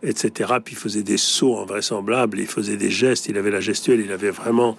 etc. 0.02 0.52
Puis 0.62 0.74
il 0.74 0.79
faisait 0.79 1.02
des 1.02 1.16
sauts 1.16 1.59
invraisemblables, 1.59 2.38
il 2.38 2.46
faisait 2.46 2.76
des 2.76 2.90
gestes, 2.90 3.29
il 3.29 3.38
avait 3.38 3.50
la 3.50 3.61
gestuelle, 3.61 4.00
il 4.00 4.12
avait 4.12 4.31
vraiment, 4.31 4.76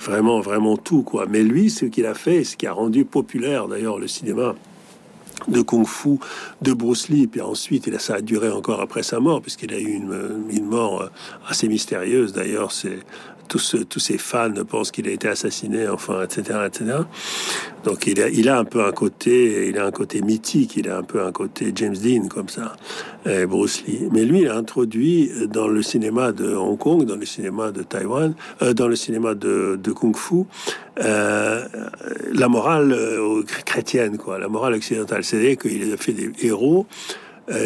vraiment, 0.00 0.40
vraiment 0.40 0.76
tout, 0.76 1.02
quoi. 1.02 1.26
Mais 1.28 1.42
lui, 1.42 1.70
ce 1.70 1.84
qu'il 1.84 2.06
a 2.06 2.14
fait, 2.14 2.44
ce 2.44 2.56
qui 2.56 2.66
a 2.66 2.72
rendu 2.72 3.04
populaire 3.04 3.68
d'ailleurs 3.68 3.98
le 3.98 4.08
cinéma, 4.08 4.56
de 5.48 5.62
kung-fu 5.62 6.18
de 6.62 6.72
Bruce 6.72 7.08
Lee. 7.08 7.26
Puis 7.26 7.40
ensuite, 7.40 7.88
et 7.88 7.98
ça 7.98 8.16
a 8.16 8.20
duré 8.20 8.50
encore 8.50 8.80
après 8.80 9.02
sa 9.02 9.20
mort, 9.20 9.40
puisqu'il 9.42 9.72
a 9.72 9.78
eu 9.78 9.92
une, 9.92 10.44
une 10.50 10.66
mort 10.66 11.02
euh, 11.02 11.08
assez 11.48 11.68
mystérieuse. 11.68 12.32
D'ailleurs, 12.32 12.72
c'est 12.72 13.00
tous, 13.48 13.98
ses 13.98 14.18
fans 14.18 14.52
pensent 14.68 14.90
qu'il 14.90 15.08
a 15.08 15.12
été 15.12 15.28
assassiné, 15.28 15.88
enfin, 15.88 16.22
etc., 16.22 16.60
etc. 16.66 16.98
Donc 17.84 18.06
il 18.06 18.48
a, 18.48 18.58
un 18.58 18.64
peu 18.64 18.84
un 18.84 18.92
côté, 18.92 19.68
il 19.68 19.78
a 19.78 19.86
un 19.86 19.90
côté 19.90 20.22
mythique, 20.22 20.76
il 20.76 20.88
a 20.88 20.96
un 20.96 21.02
peu 21.02 21.22
un 21.22 21.32
côté 21.32 21.72
James 21.74 21.96
Dean 21.96 22.28
comme 22.28 22.48
ça, 22.48 22.76
Bruce 23.46 23.84
Lee. 23.86 24.08
Mais 24.10 24.24
lui, 24.24 24.40
il 24.40 24.48
a 24.48 24.56
introduit 24.56 25.30
dans 25.48 25.68
le 25.68 25.82
cinéma 25.82 26.32
de 26.32 26.54
Hong 26.54 26.78
Kong, 26.78 27.04
dans 27.04 27.16
le 27.16 27.26
cinéma 27.26 27.72
de 27.72 27.82
Taïwan, 27.82 28.34
euh, 28.62 28.72
dans 28.74 28.88
le 28.88 28.96
cinéma 28.96 29.34
de, 29.34 29.78
Kung 29.94 30.16
Fu, 30.16 30.44
euh, 30.98 31.64
la 32.32 32.48
morale 32.48 32.92
euh, 32.92 33.42
chrétienne, 33.42 34.18
quoi, 34.18 34.38
la 34.38 34.48
morale 34.48 34.74
occidentale. 34.74 35.24
C'est-à-dire 35.24 35.58
qu'il 35.58 35.92
a 35.92 35.96
fait 35.96 36.12
des 36.12 36.30
héros, 36.42 36.86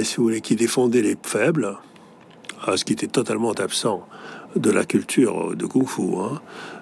si 0.03 0.17
vous 0.17 0.25
voulez, 0.25 0.41
qui 0.41 0.57
défendaient 0.57 1.03
les 1.03 1.17
faibles, 1.23 1.77
ce 2.75 2.85
qui 2.85 2.95
était 2.95 3.07
totalement 3.07 3.53
absent 3.53 4.05
de 4.57 4.71
la 4.71 4.85
culture 4.85 5.55
de 5.55 5.67
Kung 5.67 5.87
Fu. 5.87 6.03
Hein. 6.17 6.41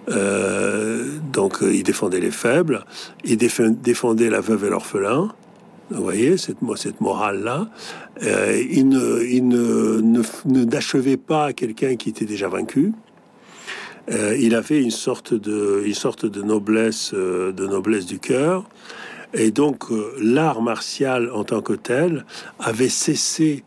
Euh, 0.08 1.04
donc, 1.32 1.58
il 1.62 1.82
défendait 1.82 2.20
les 2.20 2.30
faibles, 2.30 2.84
il 3.24 3.36
défendait 3.36 4.30
la 4.30 4.40
veuve 4.40 4.64
et 4.64 4.70
l'orphelin. 4.70 5.32
Vous 5.90 6.02
voyez, 6.02 6.36
cette, 6.36 6.58
cette 6.76 7.00
morale-là. 7.00 7.68
Euh, 8.22 8.60
il 8.70 8.88
ne, 8.88 10.64
n'achevait 10.64 11.16
pas 11.16 11.52
quelqu'un 11.52 11.96
qui 11.96 12.08
était 12.08 12.24
déjà 12.24 12.48
vaincu. 12.48 12.92
Euh, 14.10 14.36
il 14.38 14.54
avait 14.54 14.82
une 14.82 14.90
sorte 14.90 15.34
de, 15.34 15.82
une 15.84 15.94
sorte 15.94 16.26
de 16.26 16.42
noblesse, 16.42 17.12
de 17.14 17.66
noblesse 17.66 18.06
du 18.06 18.18
cœur. 18.18 18.68
Et 19.34 19.50
donc, 19.50 19.84
l'art 20.20 20.62
martial 20.62 21.30
en 21.32 21.44
tant 21.44 21.60
que 21.60 21.72
tel 21.72 22.24
avait 22.58 22.88
cessé 22.88 23.64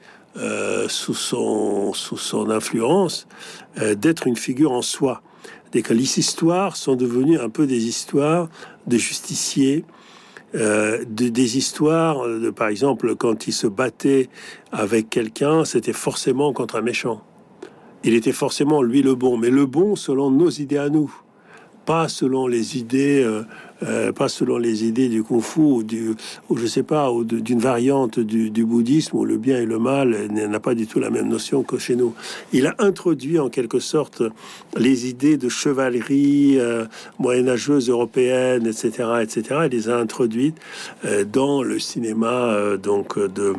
sous, 0.88 1.14
son, 1.14 1.94
sous 1.94 2.18
son 2.18 2.50
influence 2.50 3.28
euh, 3.80 3.96
d'être 3.96 4.28
une 4.28 4.36
figure 4.36 4.72
en 4.72 4.82
soi. 4.82 5.22
Dès 5.72 5.82
que 5.82 5.94
les 5.94 6.20
histoires 6.20 6.76
sont 6.76 6.96
devenues 6.96 7.40
un 7.40 7.50
peu 7.50 7.68
des 7.68 7.86
histoires 7.86 8.50
de 8.88 8.98
justiciers, 8.98 9.86
euh, 10.56 11.04
des 11.08 11.58
histoires, 11.58 12.28
de, 12.28 12.50
par 12.50 12.70
exemple, 12.70 13.16
quand 13.16 13.48
il 13.48 13.54
se 13.54 13.68
battait 13.68 14.30
avec 14.72 15.10
quelqu'un, 15.10 15.66
c'était 15.66 15.94
forcément 15.94 16.54
contre 16.54 16.76
un 16.76 16.82
méchant. 16.82 17.22
Il 18.04 18.16
était 18.16 18.32
forcément 18.32 18.82
lui 18.82 19.02
le 19.02 19.16
bon, 19.16 19.38
mais 19.38 19.50
le 19.50 19.66
bon 19.66 19.96
selon 19.96 20.32
nos 20.32 20.50
idées 20.50 20.78
à 20.78 20.90
nous, 20.90 21.14
pas 21.86 22.08
selon 22.08 22.48
les 22.48 22.78
idées 22.78 23.24
euh, 23.84 24.12
pas 24.12 24.28
selon 24.28 24.58
les 24.58 24.86
idées 24.86 25.08
du 25.08 25.24
kung 25.24 25.42
fu 25.42 25.60
ou, 25.60 25.84
du, 25.84 26.16
ou 26.50 26.58
je 26.58 26.66
sais 26.66 26.84
pas, 26.84 27.12
ou 27.12 27.24
d'une 27.24 27.60
variante 27.60 28.20
du, 28.20 28.66
bouddhisme 28.66 29.18
où 29.18 29.26
le 29.26 29.38
bien 29.38 29.60
et 29.60 29.66
le 29.66 29.80
mal 29.80 30.28
n'a 30.30 30.60
pas 30.60 30.76
du 30.76 30.86
tout 30.86 31.00
la 31.00 31.10
même 31.10 31.30
notion 31.30 31.64
que 31.64 31.78
chez 31.78 31.96
nous. 31.96 32.14
Il 32.52 32.68
a 32.68 32.76
introduit 32.80 33.40
en 33.40 33.50
quelque 33.50 33.80
sorte 33.80 34.22
les 34.78 35.08
idées 35.08 35.38
de 35.38 35.50
chevalerie 35.50 36.60
euh, 36.60 36.86
moyenâgeuse 37.20 37.90
européenne, 37.90 38.68
etc., 38.68 38.90
etc. 39.22 39.62
Il 39.66 39.72
les 39.72 39.90
a 39.90 39.98
introduites 39.98 40.58
euh, 41.06 41.24
dans 41.24 41.64
le 41.64 41.80
cinéma 41.80 42.78
donc 42.82 43.18
de 43.18 43.54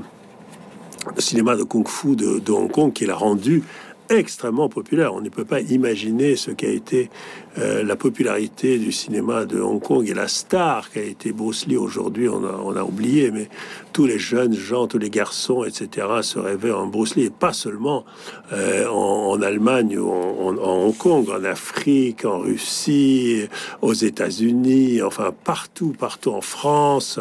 cinéma 1.18 1.56
de 1.56 1.62
kung-fu 1.62 2.14
de, 2.14 2.38
de, 2.38 2.52
Hong 2.52 2.70
Kong 2.70 2.92
qu'il 2.92 3.10
a 3.10 3.14
rendu 3.14 3.62
extrêmement 4.10 4.68
populaire. 4.68 5.14
On 5.14 5.20
ne 5.20 5.28
peut 5.28 5.44
pas 5.44 5.60
imaginer 5.60 6.36
ce 6.36 6.50
qu'a 6.50 6.68
été 6.68 7.10
euh, 7.58 7.82
la 7.82 7.96
popularité 7.96 8.78
du 8.78 8.92
cinéma 8.92 9.44
de 9.44 9.60
Hong 9.60 9.82
Kong 9.82 10.08
et 10.08 10.14
la 10.14 10.28
star 10.28 10.88
qu'a 10.90 11.02
été 11.02 11.32
Bruce 11.32 11.66
Lee 11.66 11.76
aujourd'hui, 11.76 12.28
on 12.28 12.44
a, 12.44 12.80
a, 12.80 12.84
oublié, 12.84 13.32
mais 13.32 13.48
tous 13.92 14.06
les 14.06 14.20
jeunes 14.20 14.54
gens, 14.54 14.86
tous 14.86 14.98
les 14.98 15.10
garçons, 15.10 15.64
etc., 15.64 16.06
se 16.22 16.38
rêvaient 16.38 16.70
en 16.70 16.86
Bruce 16.86 17.16
Lee, 17.16 17.24
et 17.24 17.30
pas 17.30 17.52
seulement 17.52 18.04
euh, 18.52 18.86
en, 18.86 19.42
Allemagne 19.42 19.98
ou 19.98 20.12
en, 20.12 20.56
Hong 20.58 20.96
Kong, 20.96 21.28
en 21.28 21.42
Afrique, 21.42 22.24
en 22.24 22.38
Russie, 22.38 23.48
aux 23.82 23.94
États-Unis, 23.94 25.02
enfin 25.02 25.32
partout, 25.42 25.92
partout 25.98 26.30
en 26.30 26.42
France, 26.42 27.18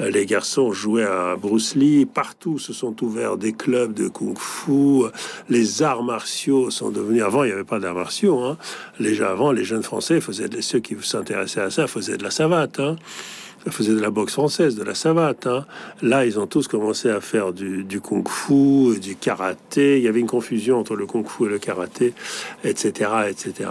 euh, 0.00 0.10
les 0.10 0.26
garçons 0.26 0.72
jouaient 0.72 1.04
à 1.04 1.36
Bruce 1.36 1.76
Lee, 1.76 2.04
partout 2.04 2.58
se 2.58 2.72
sont 2.72 3.04
ouverts 3.04 3.36
des 3.36 3.52
clubs 3.52 3.94
de 3.94 4.08
kung-fu, 4.08 5.04
les 5.48 5.82
arts 5.84 6.02
martiaux 6.02 6.70
sont 6.70 6.90
devenus, 6.90 7.22
avant 7.22 7.44
il 7.44 7.48
n'y 7.48 7.52
avait 7.52 7.62
pas 7.62 7.78
d'arts 7.78 7.94
martiaux, 7.94 8.40
hein, 8.40 8.56
avant 9.20 9.52
les 9.52 9.67
jeunes 9.68 9.82
Français 9.82 10.20
faisaient, 10.20 10.48
ceux 10.60 10.80
qui 10.80 10.96
s'intéressaient 11.00 11.60
à 11.60 11.70
ça 11.70 11.86
faisaient 11.86 12.16
de 12.16 12.24
la 12.24 12.30
savate. 12.30 12.80
Hein. 12.80 12.96
Ça 13.64 13.70
faisait 13.70 13.94
de 13.94 14.00
la 14.00 14.10
boxe 14.10 14.34
française, 14.34 14.76
de 14.76 14.84
la 14.84 14.94
savate. 14.94 15.46
Hein. 15.46 15.66
Là, 16.02 16.24
ils 16.24 16.38
ont 16.38 16.46
tous 16.46 16.68
commencé 16.68 17.10
à 17.10 17.20
faire 17.20 17.52
du, 17.52 18.00
kung-fu, 18.00 18.98
du 19.00 19.16
karaté. 19.16 19.98
Il 19.98 20.04
y 20.04 20.08
avait 20.08 20.20
une 20.20 20.26
confusion 20.26 20.78
entre 20.78 20.94
le 20.96 21.06
kung-fu 21.06 21.46
et 21.46 21.48
le 21.48 21.58
karaté, 21.58 22.14
etc., 22.64 23.10
etc. 23.28 23.70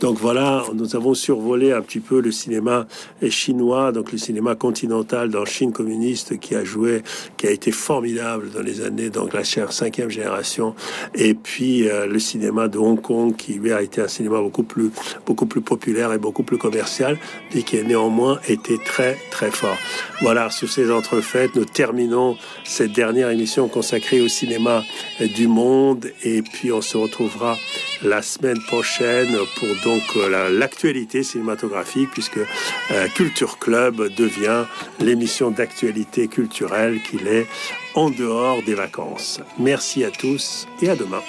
Donc 0.00 0.18
voilà, 0.18 0.64
nous 0.74 0.96
avons 0.96 1.14
survolé 1.14 1.72
un 1.72 1.82
petit 1.82 2.00
peu 2.00 2.20
le 2.20 2.32
cinéma 2.32 2.86
chinois, 3.28 3.92
donc 3.92 4.12
le 4.12 4.18
cinéma 4.18 4.54
continental 4.54 5.30
dans 5.30 5.44
Chine 5.44 5.72
communiste 5.72 6.38
qui 6.40 6.54
a 6.54 6.64
joué, 6.64 7.02
qui 7.36 7.46
a 7.46 7.50
été 7.50 7.70
formidable 7.72 8.50
dans 8.50 8.62
les 8.62 8.82
années, 8.82 9.10
donc 9.10 9.32
la 9.32 9.44
cinquième 9.44 10.10
génération, 10.10 10.74
et 11.14 11.34
puis 11.34 11.88
euh, 11.88 12.06
le 12.06 12.18
cinéma 12.18 12.68
de 12.68 12.78
Hong 12.78 13.00
Kong 13.00 13.36
qui 13.36 13.60
a 13.70 13.82
été 13.82 14.00
un 14.00 14.08
cinéma 14.08 14.40
beaucoup 14.40 14.62
plus, 14.62 14.90
beaucoup 15.24 15.46
plus 15.46 15.60
populaire 15.60 16.12
et 16.12 16.18
beaucoup 16.18 16.42
plus 16.42 16.58
commercial, 16.58 17.18
et 17.54 17.62
qui 17.62 17.78
a 17.78 17.82
néanmoins 17.82 18.38
été 18.48 18.78
très 18.84 19.16
fort. 19.50 19.76
Voilà, 20.20 20.50
sur 20.50 20.70
ces 20.70 20.90
entrefaites, 20.90 21.54
nous 21.54 21.64
terminons 21.64 22.36
cette 22.64 22.92
dernière 22.92 23.30
émission 23.30 23.68
consacrée 23.68 24.20
au 24.20 24.28
cinéma 24.28 24.82
du 25.20 25.48
monde, 25.48 26.10
et 26.22 26.42
puis 26.42 26.72
on 26.72 26.80
se 26.80 26.96
retrouvera 26.96 27.56
la 28.02 28.22
semaine 28.22 28.60
prochaine 28.66 29.36
pour 29.56 29.68
donc 29.84 30.02
euh, 30.16 30.50
l'actualité 30.50 31.22
cinématographique, 31.22 32.10
puisque 32.12 32.38
euh, 32.38 33.08
Culture 33.14 33.58
Club 33.58 34.14
devient 34.14 34.64
l'émission 35.00 35.50
d'actualité 35.50 36.28
culturelle 36.28 37.00
qu'il 37.02 37.26
est 37.28 37.46
en 37.94 38.10
dehors 38.10 38.62
des 38.62 38.74
vacances. 38.74 39.40
Merci 39.58 40.04
à 40.04 40.10
tous 40.10 40.66
et 40.82 40.90
à 40.90 40.96
demain. 40.96 41.22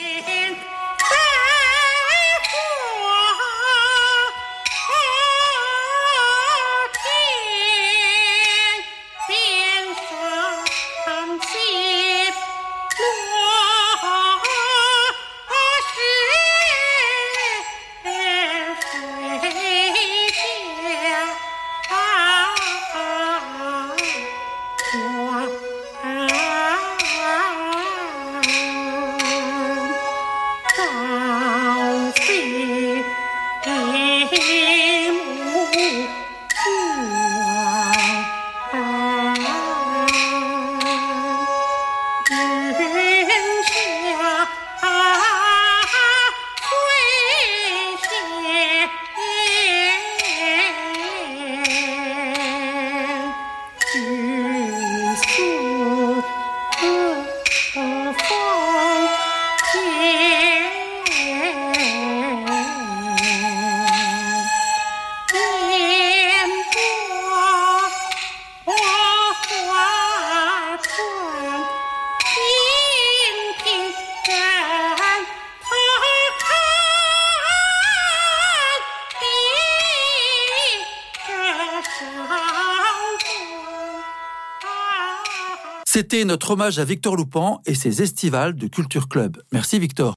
C'était 85.98 86.26
notre 86.26 86.52
hommage 86.52 86.78
à 86.78 86.86
Victor 86.86 87.16
Loupan 87.16 87.60
et 87.66 87.74
ses 87.74 88.04
estivales 88.04 88.54
de 88.54 88.68
Culture 88.68 89.10
Club. 89.10 89.42
Merci 89.52 89.80
Victor. 89.80 90.06